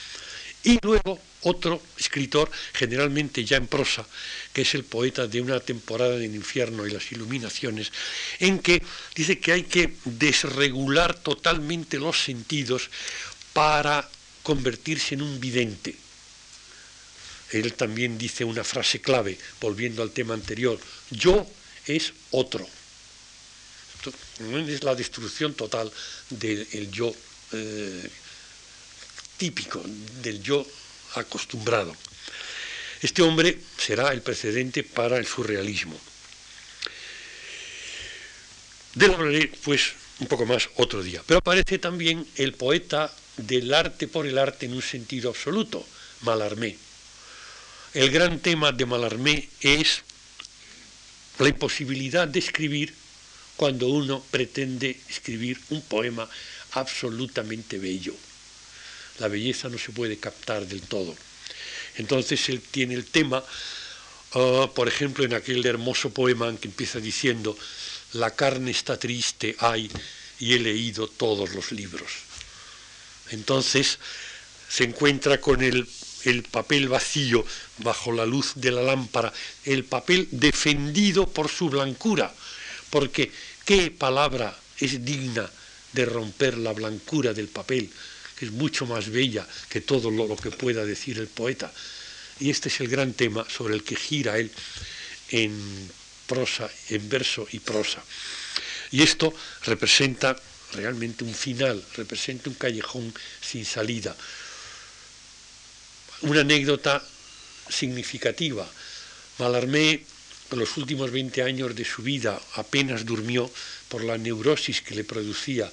[0.63, 4.05] y luego otro escritor, generalmente ya en prosa,
[4.51, 7.91] que es el poeta de una temporada del infierno y las iluminaciones,
[8.39, 8.81] en que
[9.15, 12.89] dice que hay que desregular totalmente los sentidos
[13.53, 14.09] para
[14.41, 15.95] convertirse en un vidente.
[17.51, 20.79] Él también dice una frase clave, volviendo al tema anterior,
[21.11, 21.47] yo
[21.85, 22.67] es otro.
[24.67, 25.91] es la destrucción total
[26.31, 27.13] del yo
[27.53, 28.09] eh,
[29.37, 29.83] típico,
[30.21, 30.65] del yo
[31.15, 31.95] acostumbrado.
[33.01, 35.99] Este hombre será el precedente para el surrealismo.
[38.93, 41.21] De lo hablaré, pues, un poco más otro día.
[41.27, 45.85] Pero aparece también el poeta del arte por el arte en un sentido absoluto,
[46.21, 46.77] Malarmé.
[47.93, 50.01] El gran tema de Malarmé es
[51.39, 52.93] la imposibilidad de escribir
[53.57, 56.29] cuando uno pretende escribir un poema
[56.71, 58.15] absolutamente bello
[59.19, 61.15] la belleza no se puede captar del todo.
[61.97, 63.43] Entonces él tiene el tema,
[64.33, 67.57] ah, por ejemplo, en aquel hermoso poema en que empieza diciendo,
[68.13, 69.89] la carne está triste, ay,
[70.39, 72.11] y he leído todos los libros.
[73.31, 73.99] Entonces
[74.69, 75.87] se encuentra con el,
[76.25, 77.45] el papel vacío
[77.79, 79.31] bajo la luz de la lámpara,
[79.63, 82.33] el papel defendido por su blancura,
[82.89, 83.31] porque
[83.63, 85.49] ¿qué palabra es digna
[85.93, 87.89] de romper la blancura del papel?
[88.37, 91.71] Que es mucho más bella que todo lo, que pueda decir el poeta.
[92.39, 94.51] Y este es el gran tema sobre el que gira él
[95.29, 95.89] en
[96.27, 98.03] prosa, en verso y prosa.
[98.91, 99.33] Y esto
[99.63, 100.35] representa
[100.73, 104.15] realmente un final, representa un callejón sin salida.
[106.21, 107.03] Una anécdota
[107.69, 108.69] significativa.
[109.39, 110.03] Malarmé,
[110.51, 113.49] en los últimos 20 años de su vida, apenas durmió
[113.89, 115.71] por la neurosis que le producía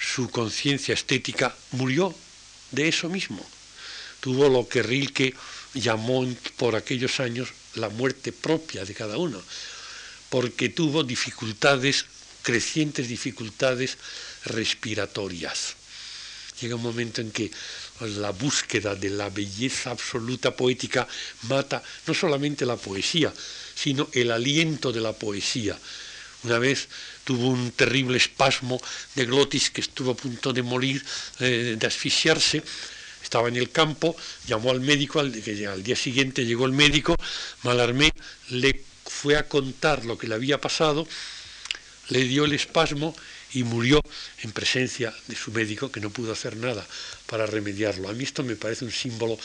[0.00, 2.14] su conciencia estética, murió
[2.70, 3.46] de eso mismo.
[4.20, 5.34] Tuvo lo que Rilke
[5.74, 6.26] llamó
[6.56, 9.40] por aquellos años la muerte propia de cada uno,
[10.28, 12.06] porque tuvo dificultades,
[12.42, 13.98] crecientes dificultades
[14.44, 15.76] respiratorias.
[16.60, 17.50] Llega un momento en que
[18.00, 21.06] la búsqueda de la belleza absoluta poética
[21.42, 23.32] mata no solamente la poesía,
[23.74, 25.78] sino el aliento de la poesía.
[26.44, 26.88] Una vez
[27.24, 28.80] tuvo un terrible espasmo
[29.14, 31.04] de glotis que estuvo a punto de morir,
[31.40, 32.62] eh, de asfixiarse.
[33.22, 34.16] Estaba en el campo,
[34.46, 35.34] llamó al médico, al,
[35.68, 37.14] al día siguiente llegó el médico,
[37.62, 38.12] Malarmé
[38.48, 41.06] le fue a contar lo que le había pasado,
[42.08, 43.14] le dio el espasmo
[43.52, 44.00] y murió
[44.42, 46.86] en presencia de su médico que no pudo hacer nada
[47.26, 48.08] para remediarlo.
[48.08, 49.38] A mí esto me parece un símbolo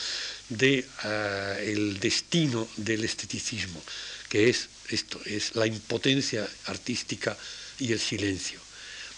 [0.48, 3.82] de eh, el destino del esteticismo,
[4.28, 7.36] que es esto, es la impotencia artística
[7.78, 8.60] y el silencio.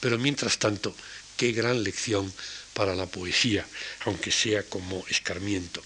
[0.01, 0.95] Pero mientras tanto,
[1.37, 2.33] qué gran lección
[2.75, 3.67] para la poesía,
[4.05, 5.83] aunque sea como escarmiento.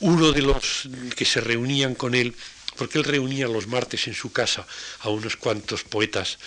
[0.00, 2.34] Uno de los que se reunían con él,
[2.76, 4.66] porque él reunía los martes en su casa
[5.00, 6.38] a unos cuantos poetas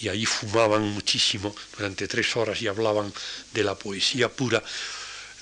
[0.00, 3.12] y ahí fumaban muchísimo durante tres horas y hablaban
[3.52, 4.62] de la poesía pura.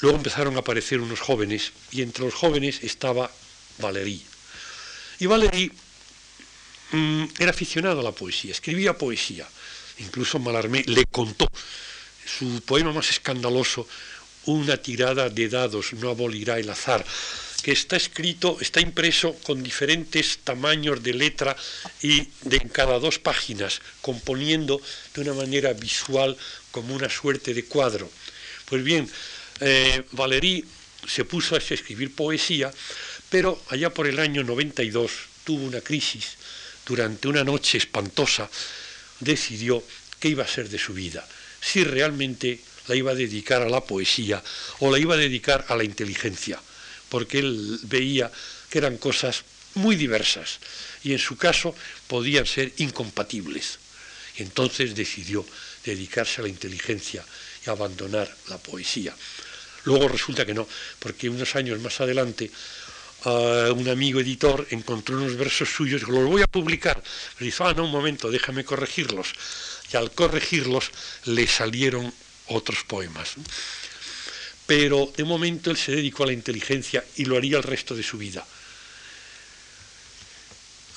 [0.01, 3.31] Luego empezaron a aparecer unos jóvenes y entre los jóvenes estaba
[3.79, 4.23] Valéry.
[5.19, 5.73] Y Valéry
[6.95, 9.47] mm, era aficionado a la poesía, escribía poesía.
[9.99, 11.49] Incluso Malarmé le contó
[12.27, 13.87] su poema más escandaloso,
[14.47, 17.03] Una tirada de dados no abolirá el azar,
[17.63, 21.57] que está escrito, está impreso con diferentes tamaños de letra
[22.03, 24.83] y de en cada dos páginas, componiendo
[25.15, 26.37] de una manera visual
[26.71, 28.11] como una suerte de cuadro.
[28.67, 29.09] Pues bien,
[29.61, 30.63] eh, Valéry
[31.09, 32.71] se puso a escribir poesía,
[33.31, 35.11] pero allá por el año 92
[35.45, 36.37] tuvo una crisis.
[36.87, 38.49] Durante una noche espantosa
[39.21, 39.83] decidió
[40.21, 41.27] qué iba a ser de su vida,
[41.61, 44.43] si realmente la iba a dedicar a la poesía
[44.81, 46.61] o la iba a dedicar a la inteligencia
[47.15, 48.29] porque él veía
[48.69, 50.59] que eran cosas muy diversas
[51.05, 51.73] y en su caso
[52.09, 53.79] podían ser incompatibles.
[54.37, 55.47] Y entonces decidió
[55.85, 57.25] dedicarse a la inteligencia
[57.65, 59.15] y abandonar la poesía.
[59.85, 60.67] Luego resulta que no,
[60.99, 62.51] porque unos años más adelante
[63.25, 67.03] un amigo editor encontró unos versos suyos los voy a publicar.
[67.39, 69.33] Le dijo, ah, no, un momento, déjame corregirlos.
[69.93, 70.91] Y al corregirlos
[71.25, 72.13] le salieron
[72.47, 73.37] otros poemas
[74.67, 78.03] pero de momento él se dedicó a la inteligencia y lo haría el resto de
[78.03, 78.47] su vida.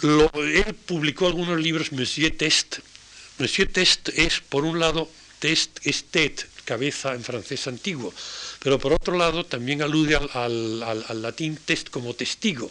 [0.01, 2.79] él publicó algunos libros, Monsieur Test.
[3.39, 5.09] Monsieur Test es, por un lado,
[5.39, 6.05] test es
[6.67, 8.11] cabeza en francés antiguo,
[8.59, 12.67] pero por otro lado también alude al latín test como testigo.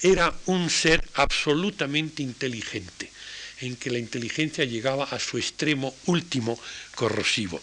[0.00, 3.12] Era un ser absolutamente inteligente,
[3.60, 6.58] en que la inteligencia llegaba a su extremo último
[6.94, 7.60] corrosivo.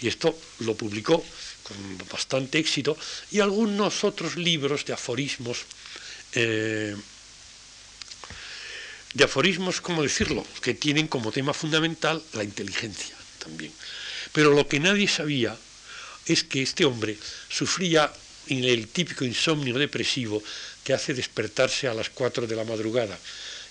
[0.00, 1.22] Y esto lo publicó
[1.62, 1.76] con
[2.08, 2.96] bastante éxito,
[3.30, 5.68] y algunos otros libros de aforismos,
[6.32, 6.96] eh,
[9.12, 13.72] de aforismos, ¿cómo decirlo?, que tienen como tema fundamental la inteligencia también.
[14.32, 15.56] Pero lo que nadie sabía
[16.26, 17.16] es que este hombre
[17.48, 18.12] sufría
[18.48, 20.42] el típico insomnio depresivo
[20.84, 23.18] que hace despertarse a las 4 de la madrugada.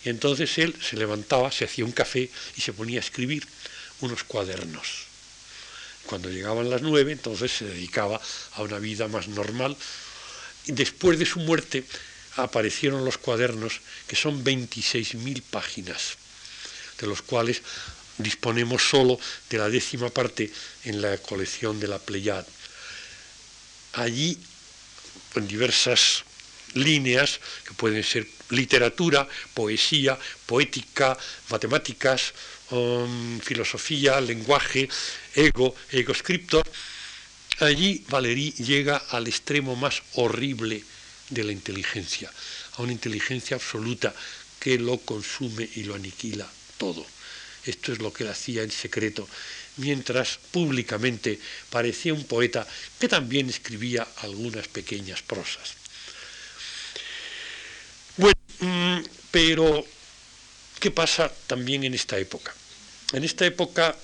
[0.03, 3.45] Y entonces él se levantaba, se hacía un café y se ponía a escribir
[4.01, 5.07] unos cuadernos.
[6.05, 8.21] Cuando llegaban las nueve, entonces se dedicaba
[8.53, 9.75] a una vida más normal.
[10.65, 11.83] Y después de su muerte
[12.35, 16.17] aparecieron los cuadernos, que son 26.000 páginas,
[16.99, 17.61] de los cuales
[18.17, 20.51] disponemos solo de la décima parte
[20.85, 22.45] en la colección de la Pleiad.
[23.93, 24.37] Allí,
[25.35, 26.23] en diversas
[26.73, 31.17] líneas, que pueden ser literatura, poesía, poética,
[31.49, 32.33] matemáticas,
[32.71, 34.89] um, filosofía, lenguaje,
[35.35, 36.63] ego, ego scriptor,
[37.59, 40.83] allí Valéry llega al extremo más horrible
[41.29, 42.31] de la inteligencia,
[42.77, 44.13] a una inteligencia absoluta
[44.59, 46.47] que lo consume y lo aniquila
[46.77, 47.05] todo.
[47.67, 49.27] Esto es lo que él hacía en secreto,
[49.77, 51.39] mientras públicamente
[51.69, 52.65] parecía un poeta
[52.99, 55.75] que también escribía algunas pequeñas prosas.
[58.15, 59.85] Bueno, mm, pero
[60.79, 62.53] ¿qué pasa también en esta época?
[63.13, 63.95] En esta época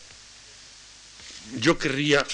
[1.60, 2.26] yo querría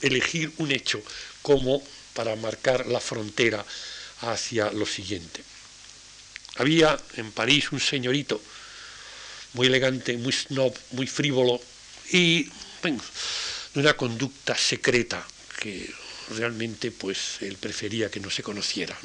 [0.00, 1.02] elegir un hecho
[1.42, 1.82] como
[2.14, 3.64] para marcar la frontera
[4.20, 5.42] hacia lo siguiente.
[6.56, 8.40] Había en París un señorito
[9.54, 11.60] muy elegante, muy snob, muy frívolo
[12.10, 12.44] y
[12.82, 15.24] de una conducta secreta
[15.60, 15.88] que
[16.30, 18.96] realmente pues él prefería que no se conociera.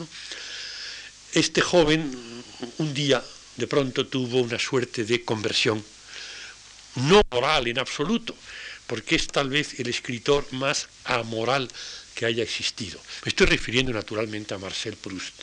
[1.34, 2.44] Este joven
[2.80, 3.24] un día
[3.58, 5.84] de pronto tuvo una suerte de conversión,
[6.96, 8.36] no moral en absoluto,
[8.88, 11.68] porque es tal vez el escritor más amoral
[12.16, 13.00] que haya existido.
[13.26, 15.36] Me estoy refiriendo naturalmente a Marcel Proust.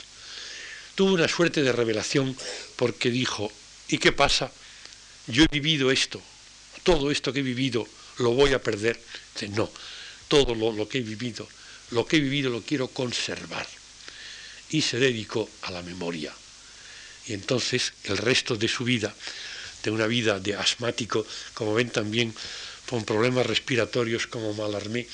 [0.95, 2.37] Tuvo una suerte de revelación
[2.77, 3.53] porque dijo,
[3.89, 4.51] ¿y qué pasa?
[5.27, 6.21] Yo he vivido esto,
[6.83, 7.87] todo esto que he vivido
[8.19, 9.01] lo voy a perder.
[9.35, 9.71] Dice, no,
[10.29, 11.49] todo lo, que he vivido,
[11.91, 13.67] lo que he vivido lo quiero conservar.
[14.71, 16.33] Y se dedicó a la memoria.
[17.27, 19.15] Y entonces el resto de su vida,
[19.83, 22.35] de una vida de asmático, como ven también
[22.89, 25.07] con problemas respiratorios como Malarmé,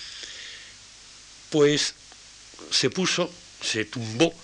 [1.50, 1.94] pues
[2.70, 3.32] se puso,
[3.62, 4.34] se tumbó,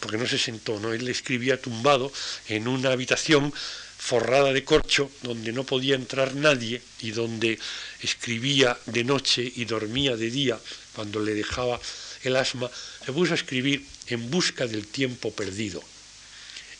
[0.00, 0.92] porque no se sentó, ¿no?
[0.92, 2.12] Él escribía tumbado
[2.48, 3.52] en una habitación
[3.98, 7.58] forrada de corcho, donde no podía entrar nadie y donde
[8.00, 10.58] escribía de noche y dormía de día,
[10.94, 11.80] cuando le dejaba
[12.22, 12.70] el asma,
[13.04, 15.82] se puso a escribir en busca del tiempo perdido.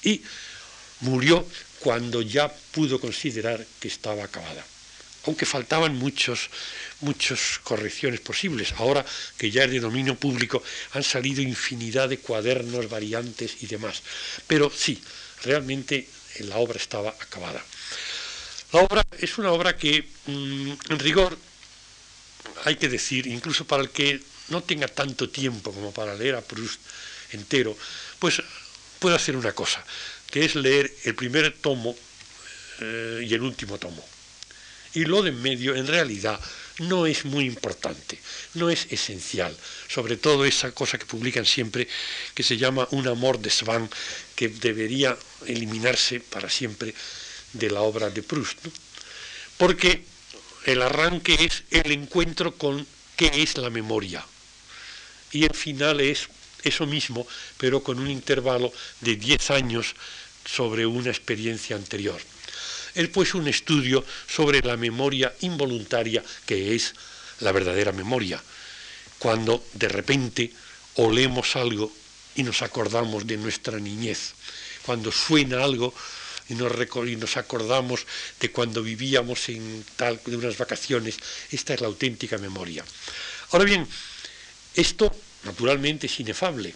[0.03, 0.23] Y
[1.01, 1.47] murió
[1.81, 4.65] cuando ya pudo considerar que estaba acabada.
[5.27, 6.49] Aunque faltaban muchos,
[7.01, 8.73] muchas correcciones posibles.
[8.79, 9.05] Ahora
[9.37, 10.63] que ya es de dominio público,
[10.93, 14.03] han salido infinidad de cuadernos, variantes y demás.
[14.47, 15.03] Pero sí,
[15.45, 16.09] realmente
[16.45, 17.63] la obra estaba acabada.
[18.73, 21.39] La obra es una obra que, mm, en rigor,
[22.65, 26.41] hay que decir, incluso para el que no tenga tanto tiempo como para leer a
[26.41, 26.81] Proust
[27.33, 27.77] entero,
[28.19, 28.43] pues
[28.99, 29.85] puede hacer una cosa,
[30.31, 31.97] que es leer el primer tomo
[32.81, 34.05] eh, y el último tomo.
[34.95, 36.41] Y lo de en medio, en realidad,
[36.79, 38.19] no es muy importante,
[38.55, 39.57] no es esencial.
[39.89, 41.89] Sobre todo esa cosa que publican siempre,
[42.35, 43.89] que se llama un amor de Svan,
[44.35, 45.17] que debería
[45.47, 46.95] eliminarse para siempre
[47.53, 48.59] de la obra de Proust.
[49.57, 50.05] Porque
[50.67, 54.25] el arranque es el encuentro con qué es la memoria.
[55.33, 56.29] Y el final es
[56.63, 57.27] eso mismo,
[57.59, 59.95] pero con un intervalo de 10 años
[60.45, 62.21] sobre una experiencia anterior
[62.99, 66.95] es pues un estudio sobre la memoria involuntaria que es
[67.39, 68.43] la verdadera memoria.
[69.21, 70.51] Cuando de repente
[70.97, 71.93] olemos algo
[72.35, 74.35] y nos acordamos de nuestra niñez,
[74.83, 75.95] cuando suena algo
[76.49, 76.73] y nos,
[77.07, 78.05] y nos acordamos
[78.41, 81.19] de cuando vivíamos en tal de unas vacaciones,
[81.53, 82.85] esta es la auténtica memoria.
[83.53, 83.87] Ahora bien,
[84.75, 86.75] esto naturalmente es inefable,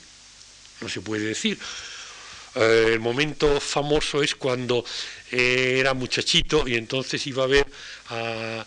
[0.81, 1.59] no se puede decir.
[2.55, 4.85] Eh, el momento famoso es cuando
[5.31, 7.67] era muchachito y entonces iba a ver
[8.11, 8.65] a,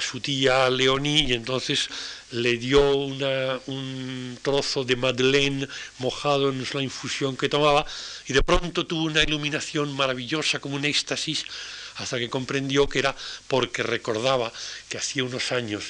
[0.00, 1.88] su tía Leonie y entonces
[2.30, 5.66] le dio un trozo de madeleine
[5.98, 7.86] mojado en la infusión que tomaba
[8.26, 11.46] y de pronto tuvo una iluminación maravillosa como un éxtasis
[11.96, 13.16] hasta que comprendió que era
[13.48, 14.52] porque recordaba
[14.90, 15.84] que hacía unos años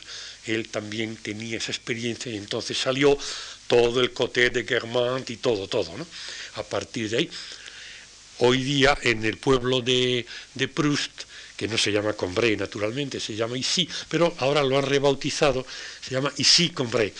[0.46, 3.18] él también tenía esa experiencia y entonces salió
[3.66, 6.06] todo el coté de Guermantes y todo, todo, ¿no?
[6.54, 7.30] A partir de ahí
[8.38, 10.26] hoy día en el pueblo de,
[10.74, 11.22] Proust,
[11.56, 15.66] que no se llama Combray naturalmente, se llama Issy, pero ahora lo han rebautizado,
[16.00, 17.12] se llama Issy Combray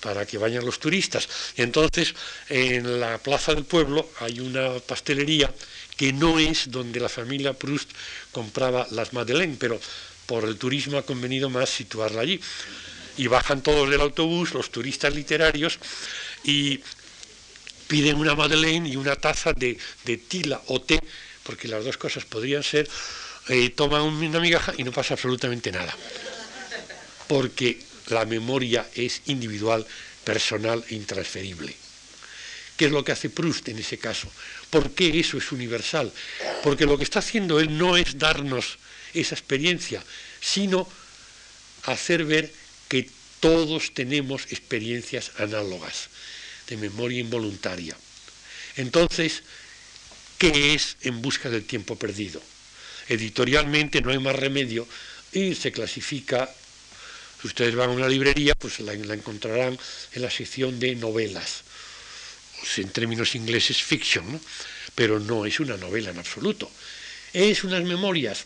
[0.00, 1.28] para que vayan los turistas.
[1.56, 2.14] Entonces
[2.48, 5.52] en la plaza del pueblo hay una pastelería
[5.96, 7.90] que no es donde la familia Proust
[8.30, 9.80] compraba las Madeleine, pero
[10.26, 12.40] por el turismo ha convenido más situarla allí.
[13.16, 15.78] Y bajan todos del autobús, los turistas literarios,
[16.42, 16.80] y
[17.86, 19.78] piden una madeleine y una taza de,
[20.28, 21.00] tila o té,
[21.42, 22.88] porque las dos cosas podrían ser,
[23.48, 25.94] eh, toman una migaja y no pasa absolutamente nada.
[27.28, 29.86] Porque la memoria es individual,
[30.24, 31.74] personal e intransferible.
[32.76, 34.28] ¿Qué es lo que hace Proust en ese caso?
[34.70, 36.12] ¿Por qué eso es universal?
[36.62, 38.78] Porque lo que está haciendo él no es darnos
[39.12, 40.02] esa experiencia,
[40.40, 40.88] sino
[41.84, 42.52] hacer ver
[42.88, 43.08] que
[43.40, 46.08] todos tenemos experiencias análogas
[46.68, 47.96] de memoria involuntaria.
[48.76, 49.42] Entonces,
[50.38, 52.40] ¿qué es En busca del tiempo perdido?
[53.08, 54.88] Editorialmente no hay más remedio
[55.32, 56.48] y se clasifica,
[57.40, 59.78] si ustedes van a una librería, pues la, encontrarán
[60.12, 61.64] en la sección de novelas,
[62.78, 64.40] en términos ingleses fiction,
[64.94, 66.70] pero no es una novela en absoluto.
[67.32, 68.44] Es unas memorias,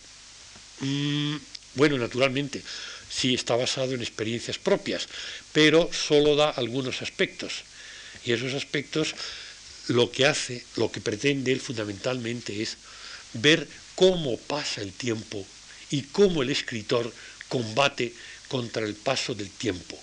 [0.81, 1.37] mm,
[1.75, 2.63] bueno, naturalmente,
[3.11, 5.09] sí está basado en experiencias propias,
[5.53, 7.65] pero solo da algunos aspectos.
[8.25, 9.15] Y esos aspectos
[9.89, 12.77] lo que hace, lo que pretende él fundamentalmente es
[13.33, 15.45] ver cómo pasa el tiempo
[15.91, 17.13] y cómo el escritor
[17.49, 18.13] combate
[18.49, 19.99] contra el paso del tiempo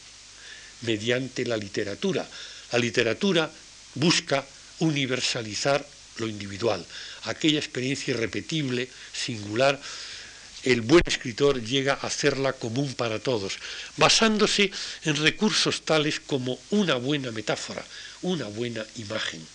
[0.82, 2.28] mediante la literatura.
[2.72, 3.50] La literatura
[3.96, 4.46] busca
[4.80, 5.86] universalizar
[6.18, 6.86] lo individual,
[7.24, 9.80] aquella experiencia irrepetible, singular,
[10.66, 13.60] el buen escritor llega a hacerla común para todos,
[13.98, 14.72] basándose
[15.04, 17.86] en recursos tales como una buena metáfora,
[18.24, 19.46] una buena imagen.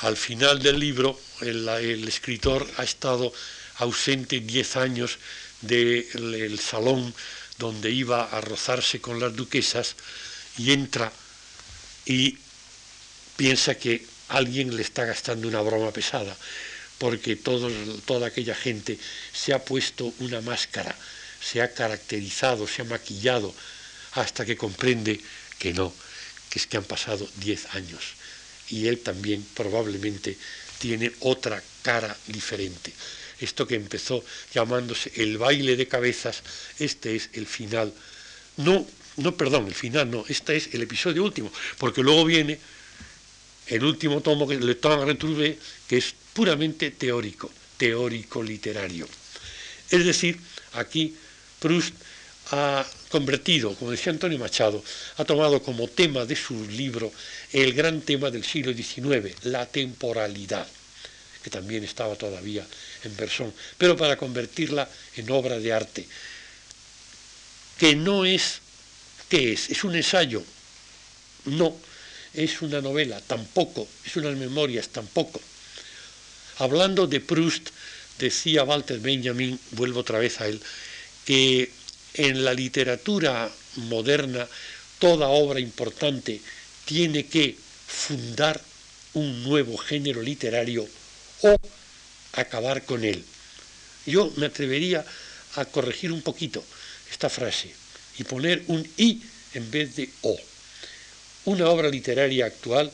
[0.00, 1.68] Al final del libro, el,
[2.08, 3.32] escritor ha estado
[3.76, 5.18] ausente diez años
[5.60, 7.14] del salón
[7.58, 9.96] donde iba a rozarse con las duquesas
[10.58, 11.12] y entra
[12.04, 12.38] y
[13.36, 16.36] piensa que alguien le está gastando una broma pesada
[16.98, 18.98] porque toda aquella gente
[19.32, 20.96] se ha puesto una máscara
[21.46, 23.54] se ha caracterizado, se ha maquillado,
[24.12, 25.20] hasta que comprende
[25.58, 25.92] que no,
[26.50, 28.14] que es que han pasado diez años.
[28.68, 30.36] Y él también probablemente
[30.78, 32.92] tiene otra cara diferente.
[33.38, 34.24] Esto que empezó
[34.54, 36.42] llamándose el baile de cabezas,
[36.78, 37.92] este es el final.
[38.56, 38.86] No,
[39.18, 42.58] no, perdón, el final no, este es el episodio último, porque luego viene
[43.68, 49.08] el último tomo, que Le Temps Retrouvé, que es puramente teórico, teórico literario.
[49.88, 50.38] Es decir,
[50.74, 51.16] aquí
[51.58, 51.94] Proust
[52.52, 54.84] ha convertido, como decía Antonio Machado,
[55.16, 57.10] ha tomado como tema de su libro
[57.54, 60.68] el gran tema del siglo XIX, la temporalidad,
[61.42, 62.66] que también estaba todavía
[63.02, 66.06] en persona, pero para convertirla en obra de arte,
[67.78, 68.60] que no es,
[69.30, 69.70] ¿qué es?
[69.70, 70.44] ¿Es un ensayo?
[71.46, 71.74] No,
[72.34, 75.40] es una novela, tampoco, es unas memorias, tampoco.
[76.58, 77.68] Hablando de Proust,
[78.18, 80.60] decía Walter Benjamin, vuelvo otra vez a él,
[81.24, 81.70] que
[82.14, 84.48] en la literatura moderna
[84.98, 86.40] toda obra importante
[86.86, 88.60] tiene que fundar
[89.12, 90.88] un nuevo género literario
[91.42, 91.56] o
[92.32, 93.22] acabar con él.
[94.06, 95.04] Yo me atrevería
[95.56, 96.64] a corregir un poquito
[97.10, 97.74] esta frase
[98.18, 99.20] y poner un i
[99.54, 100.36] en vez de o.
[101.46, 102.90] Una obra literaria actual,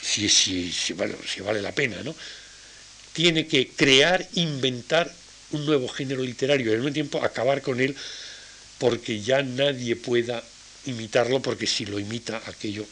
[0.00, 2.14] si, si, si, vale la pena, ¿no?
[3.16, 5.10] Tiene que crear, inventar
[5.52, 7.96] un nuevo género literario y al mismo tiempo acabar con él
[8.76, 10.44] porque ya nadie pueda
[10.84, 12.86] imitarlo porque si lo imita aquello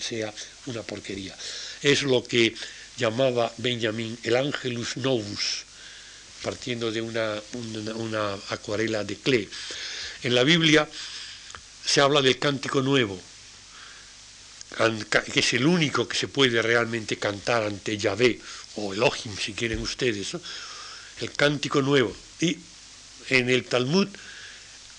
[0.00, 0.32] sea
[0.64, 1.36] una porquería.
[1.82, 2.54] Es lo que
[2.96, 5.64] llamaba Benjamin el Angelus Novus,
[6.42, 7.38] partiendo de una,
[7.96, 9.50] una, acuarela de Klee.
[10.22, 10.88] En la Biblia
[11.84, 13.20] se habla del cántico nuevo,
[15.30, 18.40] que es el único que se puede realmente cantar ante Yahvé,
[18.76, 20.36] o Elohim si quieren ustedes,
[21.20, 22.14] el cántico nuevo.
[22.40, 22.58] Y
[23.28, 24.08] en el Talmud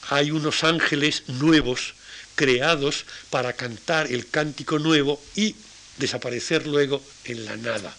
[0.10, 1.96] hay unos ángeles nuevos
[2.36, 5.56] creados para cantar el cántico nuevo y
[5.98, 7.96] desaparecer luego en la nada.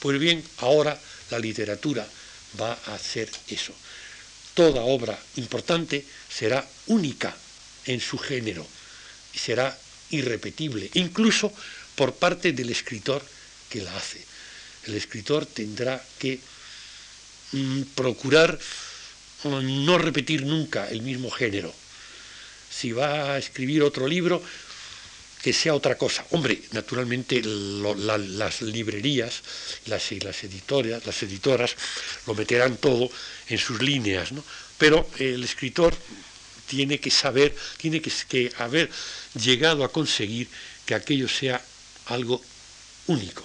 [0.00, 0.98] Pues bien, ahora
[1.30, 2.06] la literatura
[2.60, 3.74] va a hacer eso.
[4.54, 7.36] Toda obra importante será única
[7.86, 8.66] en su género
[9.34, 9.76] y será
[10.10, 11.52] irrepetible, incluso
[11.96, 13.24] por parte del escritor
[13.68, 14.24] que la hace.
[14.86, 16.38] El escritor tendrá que
[17.52, 18.58] mm, procurar
[19.44, 21.72] no repetir nunca el mismo género.
[22.70, 24.42] Si va a escribir otro libro,
[25.44, 26.24] que sea otra cosa.
[26.30, 29.42] Hombre, naturalmente las librerías
[29.84, 31.76] las, las, editoras, las editoras
[32.26, 33.10] lo meterán todo
[33.48, 34.42] en sus líneas, ¿no?
[34.78, 35.94] pero el escritor
[36.66, 38.90] tiene que saber, tiene que haber
[39.34, 40.48] llegado a conseguir
[40.86, 41.62] que aquello sea
[42.06, 42.40] algo
[43.06, 43.44] único.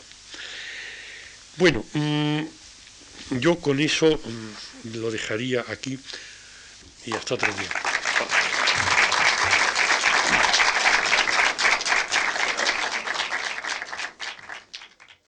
[1.60, 2.40] Bueno, mm,
[3.42, 6.00] yo con eso mm, lo dejaría aquí
[7.06, 7.99] y hasta otro día.